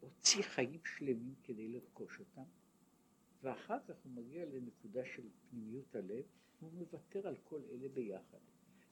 [0.00, 2.44] הוציא חיים שלמים כדי לרכוש אותם,
[3.42, 6.24] ואחר כך הוא מגיע לנקודה של פנימיות הלב,
[6.60, 8.38] והוא מוותר על כל אלה ביחד.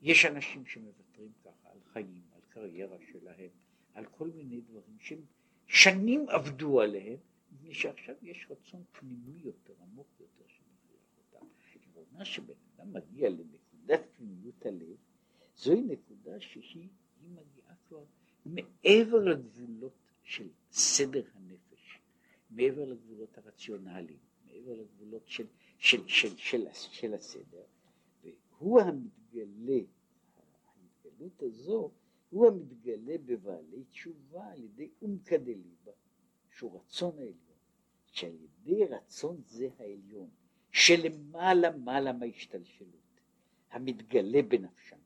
[0.03, 2.23] יש אנשים שמוותרים ככה על חיים,
[2.57, 3.51] על קריירה שלהם,
[3.95, 5.21] על כל מיני דברים שהם
[5.67, 7.19] שנים עבדו עליהם,
[7.53, 11.47] מפני שעכשיו יש רצון פנימי יותר, עמוק יותר, שמכריח אותם.
[12.13, 14.97] אומר שבן אדם מגיע לנקודת פנימיות הלב,
[15.57, 16.89] זוהי נקודה שהיא
[17.23, 18.05] מגיעה כבר
[18.47, 19.93] מעבר לגבולות
[20.23, 22.01] של סדר הנפש,
[22.51, 25.47] מעבר לגבולות הרציונליים, מעבר לגבולות של,
[25.79, 27.63] של, של, של, של הסדר,
[28.23, 29.81] והוא המתגלה,
[30.77, 31.91] ההתגלות הזו,
[32.37, 35.93] הוא המתגלה בבעלי תשובה על ידי אומקא דליבה,
[36.57, 37.59] שהוא רצון העליון,
[38.13, 40.31] שעל ידי רצון זה העליון,
[40.71, 43.21] שלמעלה מעלה מההשתלשלות,
[43.71, 44.97] המתגלה בנפשם,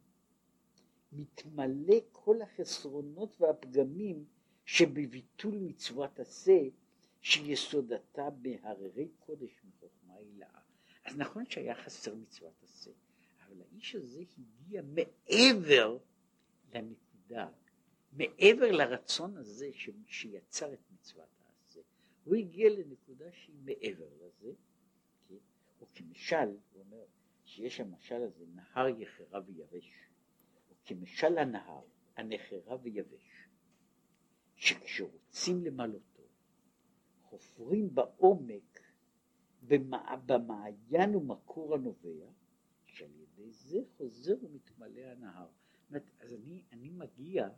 [1.12, 4.24] מתמלא כל החסרונות והפגמים
[4.64, 6.60] שבביטול מצוות עשה
[7.20, 10.60] שיסודתה בהררי קודש מחוכמה הילאה.
[11.04, 12.90] אז נכון שהיה חסר מצוות עשה,
[13.46, 15.98] אבל האיש הזה הגיע מעבר
[16.74, 17.09] לנקודה,
[18.12, 19.90] מעבר לרצון הזה ש...
[20.06, 21.80] שיצר את מצוות העשה,
[22.24, 24.52] הוא הגיע לנקודה שהיא מעבר לזה,
[25.28, 25.34] כן?
[25.80, 26.36] או כמשל,
[26.72, 27.04] הוא אומר
[27.44, 29.92] שיש המשל הזה, נהר יחרה ויבש,
[30.70, 31.82] או כמשל הנהר,
[32.16, 33.48] הנחרה ויבש,
[34.56, 36.22] שכשרוצים למלאותו,
[37.22, 38.80] חופרים בעומק
[40.26, 42.26] במעיין ומקור הנובע,
[42.86, 45.48] שעל ידי זה חוזר ומתמלא הנהר.
[45.90, 47.48] אומרת, אז אני, אני מגיע,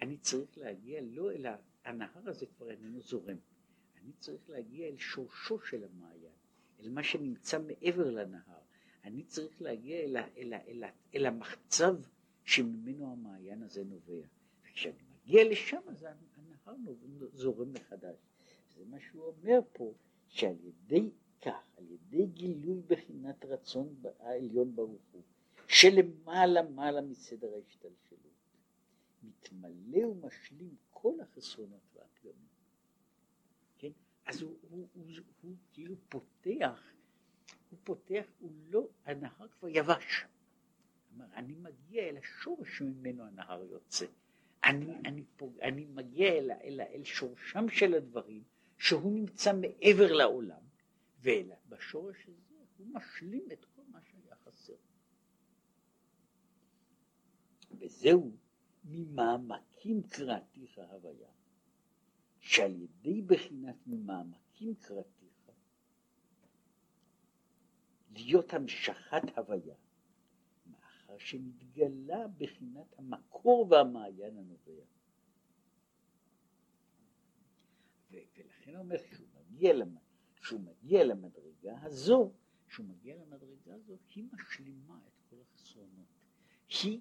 [0.00, 1.46] אני צריך להגיע לא אל
[1.84, 3.36] הנהר הזה כבר איננו זורם,
[4.02, 6.32] אני צריך להגיע אל שורשו של המעיין,
[6.80, 8.58] אל מה שנמצא מעבר לנהר,
[9.04, 11.96] אני צריך להגיע אל, אל, אל, אל, אל המחצב
[12.44, 14.26] שממנו המעיין הזה נובע,
[14.62, 16.06] וכשאני מגיע לשם אז
[16.36, 16.76] הנהר
[17.32, 18.16] זורם מחדש,
[18.76, 19.92] זה מה שהוא אומר פה,
[20.28, 21.10] שעל ידי
[21.42, 25.22] כך, על ידי גילוי בחינת רצון העליון ברוך הוא,
[25.68, 28.20] שלמעלה מעלה מסדר ההשתלשלות,
[29.22, 32.48] מתמלא ומשלים כל החסרונות והפגמים.
[33.78, 33.90] כן?
[34.26, 35.06] אז הוא, הוא, הוא,
[35.42, 36.92] הוא, כאילו פותח,
[37.70, 40.24] הוא פותח, הוא לא, הנהר כבר יבש.
[41.08, 44.06] כלומר, אני מגיע אל השורש ממנו הנהר יוצא.
[44.64, 48.42] אני, אני, פוג, אני מגיע אל, אל, אל שורשם של הדברים,
[48.78, 50.62] שהוא נמצא מעבר לעולם,
[51.22, 54.74] ובשורש הזה הוא משלים את כל מה שהיה חסר.
[57.84, 58.36] וזהו
[58.84, 61.30] ממעמקים קראתיך הוויה,
[62.40, 65.50] שעל ידי בחינת ממעמקים קראתיך,
[68.10, 69.74] להיות המשכת הוויה,
[70.66, 74.84] מאחר שנתגלה בחינת המקור והמעיין הנובע.
[78.10, 80.00] ולכן אומר שהוא מגיע, למד...
[80.84, 82.32] מגיע למדרגה הזו,
[82.68, 86.06] שהוא מגיע למדרגה הזו, היא משלימה את כל החסרונות.
[86.82, 87.00] היא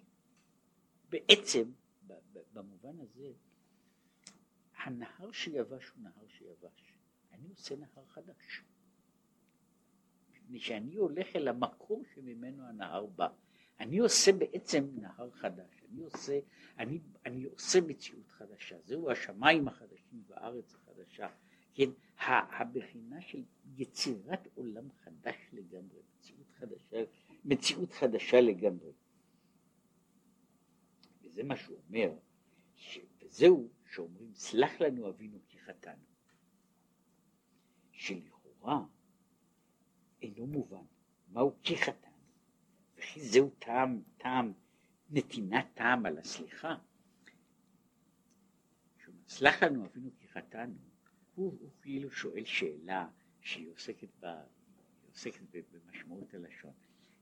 [1.14, 1.64] בעצם,
[2.54, 3.32] במובן הזה,
[4.78, 6.94] הנהר שיבש הוא נהר שיבש.
[7.34, 8.62] אני עושה נהר חדש.
[10.32, 13.28] מפני שאני הולך אל המקור שממנו הנהר בא.
[13.80, 15.84] אני עושה בעצם נהר חדש.
[15.92, 16.40] אני עושה,
[16.80, 18.76] אני, אני עושה מציאות חדשה.
[18.86, 21.28] זהו השמיים החדשים והארץ החדשה.
[21.74, 23.44] כן, הבחינה של
[23.78, 27.04] יצירת עולם חדש לגמרי, מציאות חדשה,
[27.46, 28.92] מציאות חדשה לגמרי.
[31.34, 32.12] וזה מה שהוא אומר,
[32.76, 33.00] ש...
[33.22, 36.04] וזהו שאומרים סלח לנו אבינו כי חטאנו.
[37.92, 38.86] שלכאורה
[40.22, 40.86] אינו מובן
[41.28, 42.24] מהו כי חטאנו,
[42.98, 44.54] וכי זהו טעם, טעם,
[45.10, 46.76] נתינת טעם על הסליחה.
[49.28, 50.76] סלח לנו אבינו כי חטאנו,
[51.36, 53.10] הוא, הוא כאילו שואל שאלה
[53.42, 54.26] שהיא עוסקת, ב,
[55.10, 56.74] עוסקת במשמעות הלשון.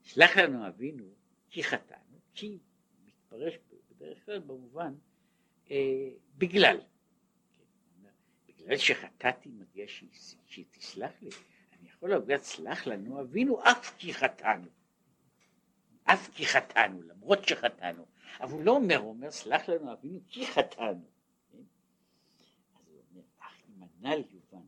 [0.03, 1.13] סלח לנו אבינו
[1.49, 2.59] כי חטאנו, כי
[3.05, 3.57] מתפרש
[4.01, 4.93] בדרך כלל במובן
[5.71, 6.77] אה, בגלל.
[8.47, 11.29] בגלל שחטאתי מגיע שהיא, תסלח לי.
[11.79, 14.67] אני יכול להגיד סלח לנו אבינו אף כי חטאנו.
[16.03, 18.05] אף כי חטאנו, למרות שחטאנו.
[18.39, 21.05] אבל הוא לא אומר, הוא אומר סלח לנו אבינו כי חטאנו.
[21.51, 21.57] כן?
[22.75, 24.67] אז הוא אומר, אך הנ"ל יובן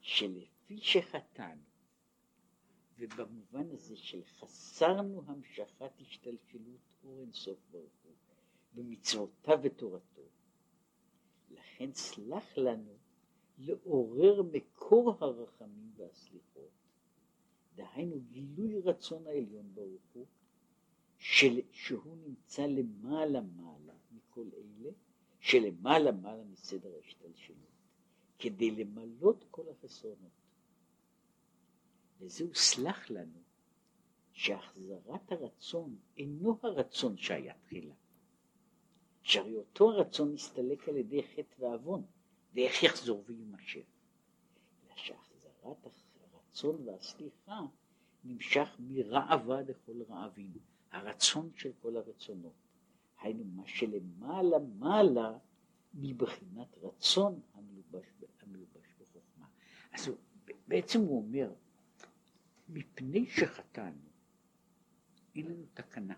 [0.00, 1.62] שלפי שחטאנו
[2.98, 8.01] ובמובן הזה של חסרנו המשכת השתלשלות אור אינסוף ברוך
[8.74, 10.22] במצוותיו ותורתו.
[11.50, 12.96] לכן סלח לנו
[13.58, 16.70] לעורר מקור הרחמים והסליחות,
[17.74, 20.26] דהיינו גילוי רצון העליון ברוך הוא,
[21.18, 24.90] של, שהוא נמצא למעלה מעלה מכל אלה,
[25.40, 27.58] שלמעלה מעלה מסדר ההשתלשלות,
[28.38, 30.42] כדי למלות כל החסרונות.
[32.20, 33.42] וזהו סלח לנו
[34.32, 37.94] שהחזרת הרצון אינו הרצון שהיה תחילה.
[39.22, 42.02] שהרי אותו הרצון מסתלק על ידי חטא ועוון,
[42.54, 43.86] ואיך יחזור ויימשך.
[44.86, 45.76] אלא שהחזרת
[46.34, 47.60] הרצון והסליחה
[48.24, 50.52] נמשך מרעבה לכל רעבים,
[50.90, 52.52] הרצון של כל הרצונות.
[53.20, 55.38] היינו מה שלמעלה מעלה
[55.94, 58.06] מבחינת רצון המלובש,
[58.40, 59.46] המלובש בחוכמה.
[59.92, 60.16] אז הוא,
[60.68, 61.52] בעצם הוא אומר,
[62.68, 64.08] מפני שחטאנו,
[65.34, 66.14] אין לנו תקנה.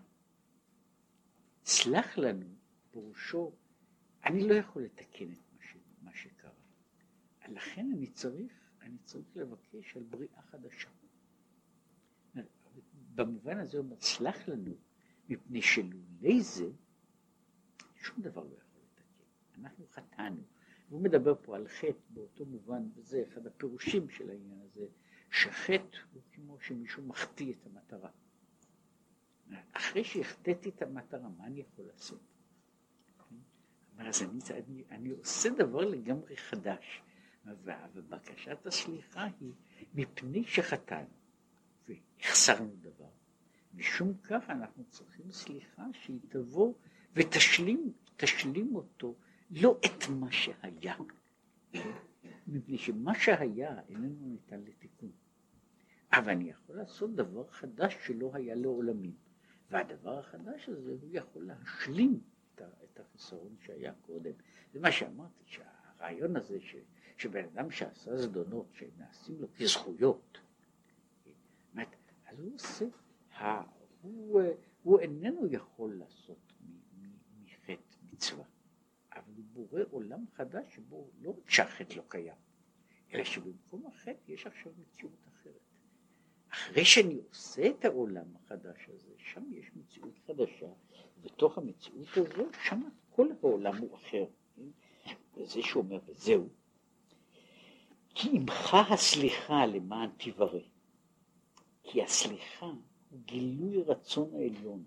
[1.65, 2.45] סלח לנו,
[2.95, 3.51] פירושו,
[4.25, 6.51] אני לא יכול לתקן את מה, ש, מה שקרה.
[7.47, 10.89] לכן אני צריך, אני צריך לבקש על בריאה חדשה.
[13.15, 14.75] במובן הזה הוא סלח לנו,
[15.29, 16.69] מפני שלולא זה,
[17.95, 19.61] שום דבר לא יכול לתקן.
[19.61, 20.41] אנחנו חטאנו.
[20.89, 24.87] והוא מדבר פה על חטא באותו מובן, וזה אחד הפירושים של העניין הזה,
[25.31, 28.09] שחטא הוא כמו שמישהו מחטיא את המטרה.
[29.71, 32.34] אחרי שהחטאתי את המטרה, מה אני יכול לעשות?
[33.97, 37.01] אז אני, אני, אני עושה דבר לגמרי חדש,
[37.93, 39.51] ובקשת הסליחה היא
[39.93, 41.07] מפני שחטאנו
[41.87, 43.09] והחסרנו דבר,
[43.73, 46.73] משום כך אנחנו צריכים סליחה שהיא תבוא
[47.13, 49.15] ותשלים תשלים אותו,
[49.51, 50.95] לא את מה שהיה,
[52.47, 55.11] מפני שמה שהיה איננו ניתן לתיקון.
[56.13, 59.13] אבל אני יכול לעשות דבר חדש שלא היה לעולמים.
[59.71, 62.19] והדבר החדש הזה הוא יכול להשלים
[62.95, 64.31] את החסרון שהיה קודם.
[64.73, 66.75] זה מה שאמרתי, שהרעיון הזה ש,
[67.17, 70.37] שבן אדם שעשה זדונות שנעשים לו כזכויות,
[72.25, 72.85] אז הוא עושה,
[74.01, 74.41] הוא,
[74.83, 76.53] הוא איננו יכול לעשות
[77.43, 78.45] מחטא מצווה,
[79.13, 82.35] אבל הוא בורא עולם חדש שבו לא רק שהחטא לא קיים,
[83.13, 85.34] אלא שבמקום החטא יש עכשיו מציאות אחרת.
[86.65, 90.67] אחרי שאני עושה את העולם החדש הזה, שם יש מציאות חדשה,
[91.23, 94.25] בתוך המציאות הזו, שם כל העולם הוא אחר.
[95.37, 96.47] וזה שהוא אומר, וזהו.
[98.15, 100.59] כי עמך הסליחה למען תברא.
[101.83, 102.65] כי הסליחה
[103.09, 104.83] הוא גילוי רצון העליון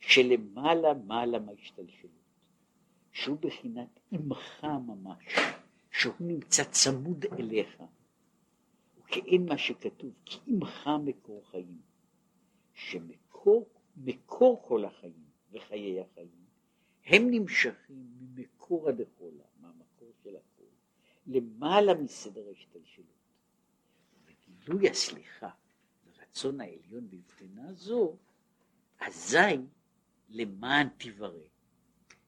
[0.00, 2.12] שלמעלה מעלה מהשתלשלות,
[3.12, 5.24] שהוא בחינת עמך ממש,
[5.90, 7.82] שהוא נמצא צמוד אליך.
[9.08, 11.80] וכאין מה שכתוב, כי עמך מקור חיים,
[12.74, 16.44] שמקור מקור כל החיים וחיי החיים,
[17.04, 20.64] הם נמשכים ממקור הדחולה, מהמקור של הכל,
[21.26, 23.06] למעלה מסדר ההשתלשלות.
[24.26, 25.50] וגילוי הסליחה,
[26.06, 28.16] הרצון העליון בבחינה זו,
[29.00, 29.56] אזי
[30.28, 31.44] למען תברא,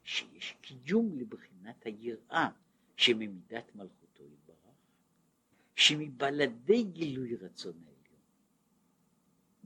[0.05, 2.49] שיש קיום לבחינת היראה
[2.97, 4.00] שממידת יתברך,
[5.81, 8.20] שמבלעדי גילוי רצון העליון,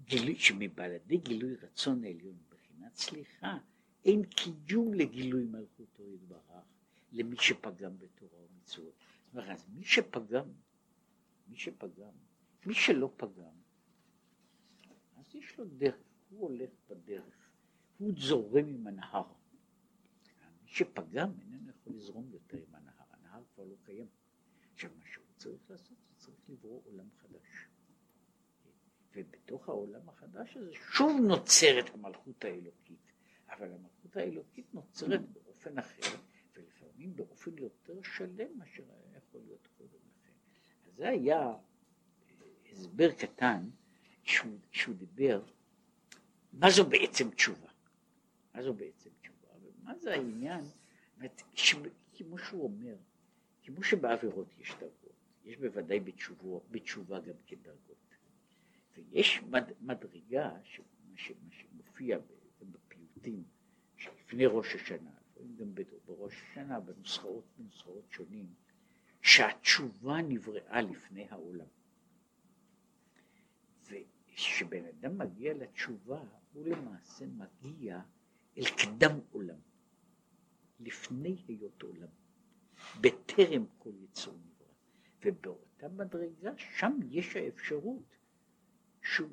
[0.05, 3.59] גילוי, שמבלעדי גילוי רצון העליון בבחינת סליחה,
[4.05, 6.65] אין קיום לגילוי מלכותו יתברך
[7.13, 8.95] למי שפגם בתורה ומצוות.
[9.27, 10.49] זאת אומרת, אז מי שפגם,
[11.49, 12.13] מי שפגם,
[12.67, 13.55] מי שלא פגם,
[15.17, 15.97] אז יש לו דרך,
[16.31, 17.51] הוא הולך בדרך,
[17.99, 19.33] הוא זורם עם הנהר.
[20.63, 24.07] מי שפגם איננו יכול לזרום יותר עם הנהר, הנהר כבר לא קיים.
[24.73, 27.67] עכשיו מה שהוא צריך לעשות, צריך לברוא עולם חדש.
[29.17, 33.13] ובתוך העולם החדש הזה שוב נוצרת המלכות האלוקית,
[33.49, 36.17] אבל המלכות האלוקית נוצרת באופן אחר,
[36.57, 40.33] ולפעמים באופן יותר שלם מאשר היה יכול להיות קודם לכן.
[40.87, 41.53] אז זה היה
[42.73, 43.69] הסבר קטן
[44.23, 45.43] שהוא, שהוא דיבר,
[46.53, 47.69] מה זו בעצם תשובה?
[48.55, 49.49] מה זו בעצם תשובה?
[49.63, 50.65] ומה זה העניין?
[52.15, 52.97] כמו שהוא אומר,
[53.63, 55.04] כמו שבעבירות יש דרגות,
[55.45, 58.15] יש בוודאי בתשובה, בתשובה גם כדרגות.
[58.95, 61.17] ויש מד, מדרגה, שמה
[61.51, 62.19] שמופיע
[62.61, 63.45] גם בפיוטים
[63.97, 65.11] שלפני ראש השנה,
[65.57, 65.75] גם
[66.07, 68.47] בראש השנה, בנוסחאות, בנוסחאות שונים,
[69.23, 71.67] שהתשובה נבראה לפני העולם.
[73.83, 76.23] וכשבן אדם מגיע לתשובה,
[76.53, 78.01] הוא למעשה מגיע
[78.59, 79.59] אל קדם עולם,
[80.81, 82.09] לפני היות עולם,
[83.01, 84.54] בטרם כל יצור נברא.
[85.25, 88.17] ובאותה מדרגה, שם יש האפשרות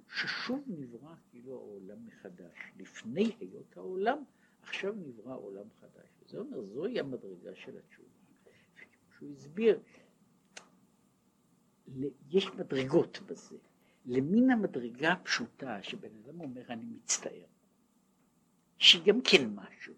[0.10, 2.58] ששוב נברא כאילו העולם מחדש.
[2.78, 4.24] לפני היות העולם,
[4.62, 6.10] עכשיו נברא עולם חדש.
[6.22, 8.08] וזה אומר, זוהי המדרגה של התשובה.
[9.18, 9.80] שהוא הסביר,
[12.30, 13.58] יש מדרגות בזה.
[14.06, 17.46] למין המדרגה הפשוטה שבן אדם אומר אני מצטער.
[18.78, 19.94] שהיא גם כן משהו.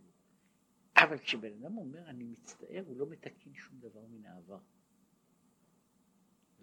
[0.98, 4.60] אבל כשבן אדם אומר אני מצטער, הוא לא מתקן שום דבר מן העבר.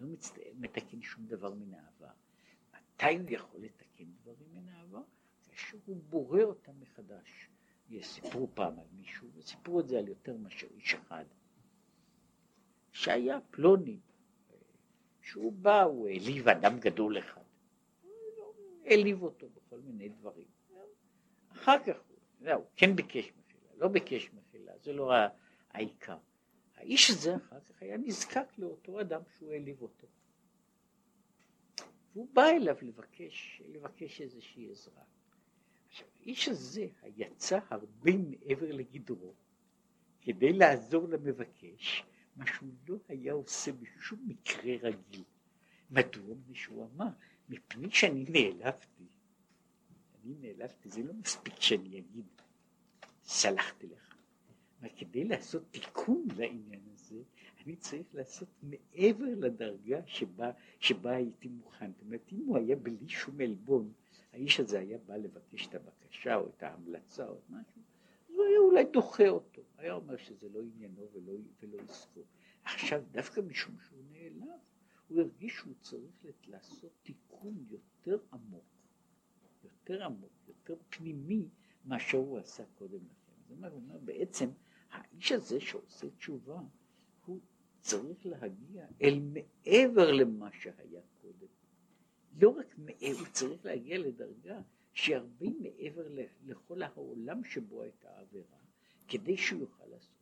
[0.01, 2.13] לא מצטער, מתקן שום דבר מן העבר.
[2.73, 5.01] מתי הוא יכול לתקן דברים מן העבר?
[5.43, 7.49] כאשר הוא בורא אותם מחדש.
[8.01, 11.25] סיפרו פעם על מישהו, וסיפרו את זה על יותר מאשר איש אחד,
[12.91, 13.99] שהיה פלוני,
[15.21, 17.41] שהוא בא, הוא העליב אדם גדול אחד.
[18.85, 20.47] העליב אותו בכל מיני דברים.
[21.51, 25.13] אחר כך הוא, הוא כן ביקש מחילה, לא ביקש מחילה, זה לא
[25.69, 26.17] העיקר.
[26.81, 30.07] האיש הזה אחר כך היה נזקק לאותו אדם שהוא העליב אותו.
[32.13, 35.03] והוא בא אליו לבקש, לבקש איזושהי עזרה.
[35.87, 39.33] עכשיו, האיש הזה יצא הרבה מעבר לגדרו
[40.21, 42.03] כדי לעזור למבקש,
[42.35, 45.23] מה שהוא לא היה עושה בשום מקרה רגיל.
[45.91, 46.35] מדוע?
[46.35, 47.09] מפני שהוא אמר,
[47.49, 49.03] מפני שאני נעלבתי,
[50.23, 52.25] אני נעלבתי, זה לא מספיק שאני אגיד,
[53.23, 54.10] סלחתי לך.
[54.81, 57.21] אבל כדי לעשות תיקון לעניין הזה,
[57.65, 61.91] אני צריך לעשות מעבר לדרגה שבה, שבה הייתי מוכן.
[61.91, 63.93] זאת אומרת, אם הוא היה בלי שום עלבון,
[64.33, 67.81] האיש הזה היה בא לבקש את הבקשה או את ההמלצה או את משהו,
[68.29, 72.21] אז הוא היה אולי דוחה אותו, היה אומר שזה לא עניינו ולא, ולא עסקו.
[72.63, 74.59] עכשיו, דווקא משום שהוא נעלב,
[75.07, 78.65] הוא הרגיש שהוא צריך לעשות תיקון יותר עמוק,
[79.63, 81.47] יותר עמוק, יותר פנימי,
[81.85, 83.31] מאשר הוא עשה קודם לכן.
[83.47, 84.49] זאת אומרת, בעצם
[84.91, 86.61] האיש הזה שעושה תשובה,
[87.25, 87.39] הוא
[87.79, 91.47] צריך להגיע אל מעבר למה שהיה קודם.
[92.41, 94.61] לא רק מעבר, הוא צריך להגיע לדרגה
[94.93, 96.07] שהיא הרבה מעבר
[96.45, 98.57] לכל העולם שבו הייתה העבירה,
[99.07, 100.15] כדי שהוא יוכל לעשות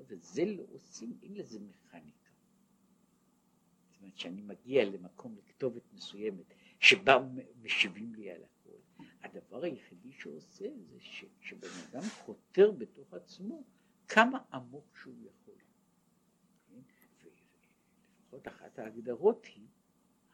[0.00, 0.16] את זה.
[0.16, 2.30] וזה לא עושים, אין לזה מכניקה.
[3.90, 6.44] זאת אומרת שאני מגיע למקום, לכתובת מסוימת,
[6.80, 7.28] שבה
[7.62, 9.04] משיבים לי על הכל.
[9.22, 10.98] הדבר היחידי שעושה זה
[11.40, 13.64] שבן אדם חותר בתוך עצמו
[14.08, 15.54] כמה עמוק שהוא יכול.
[16.68, 16.80] כן?
[17.24, 19.66] ולפחות אחת ההגדרות היא,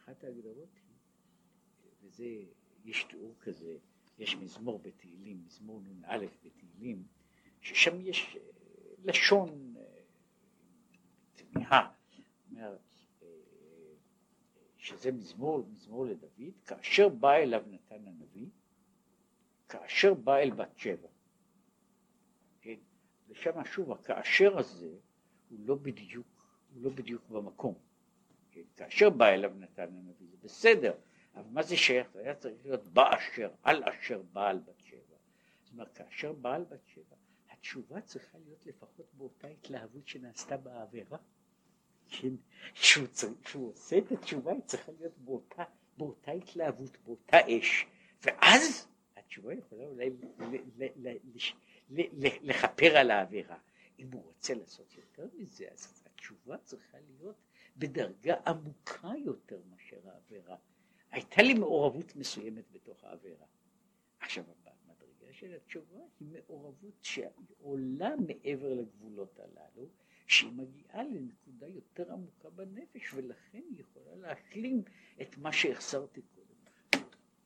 [0.00, 0.96] אחת ההגדרות היא,
[2.02, 2.24] וזה,
[2.84, 3.76] יש תיאור כזה,
[4.18, 7.04] יש מזמור בתהילים, מזמור נ"א בתהילים,
[7.60, 8.40] ששם יש אה,
[9.04, 9.82] לשון אה,
[11.34, 11.92] תמיהה,
[12.56, 12.76] אה,
[14.76, 18.46] שזה מזמור, מזמור לדוד, כאשר בא אליו נתן הנביא,
[19.68, 21.08] כאשר בא אל בת שבע.
[23.30, 24.88] ושם שוב הכאשר הזה
[25.50, 26.26] הוא לא בדיוק,
[26.74, 27.74] הוא לא בדיוק במקום.
[28.50, 28.60] כן?
[28.76, 30.94] כאשר בא אליו נתן הנביא זה בסדר,
[31.34, 32.10] אבל מה זה שייך?
[32.12, 35.16] זה היה צריך להיות באשר, על אשר בעל בת שבע.
[35.62, 37.16] זאת אומרת, כאשר בעל בת שבע,
[37.50, 41.18] התשובה צריכה להיות לפחות באותה התלהבות שנעשתה בעבירה.
[42.08, 42.34] כן?
[42.74, 45.64] שהוא, צריך, שהוא עושה את התשובה היא צריכה להיות באותה,
[45.98, 47.86] באותה התלהבות, באותה אש,
[48.22, 50.10] ואז התשובה יכולה אולי
[52.42, 53.58] לכפר על העבירה.
[53.98, 57.36] אם הוא רוצה לעשות יותר מזה, אז התשובה צריכה להיות
[57.76, 60.56] בדרגה עמוקה יותר מאשר העבירה.
[61.10, 63.46] הייתה לי מעורבות מסוימת בתוך העבירה.
[64.20, 69.88] עכשיו, המדרגה של התשובה היא מעורבות שעולה מעבר לגבולות הללו,
[70.26, 74.82] שהיא מגיעה לנקודה יותר עמוקה בנפש, ולכן היא יכולה להשלים
[75.22, 76.20] את מה שהחסרתי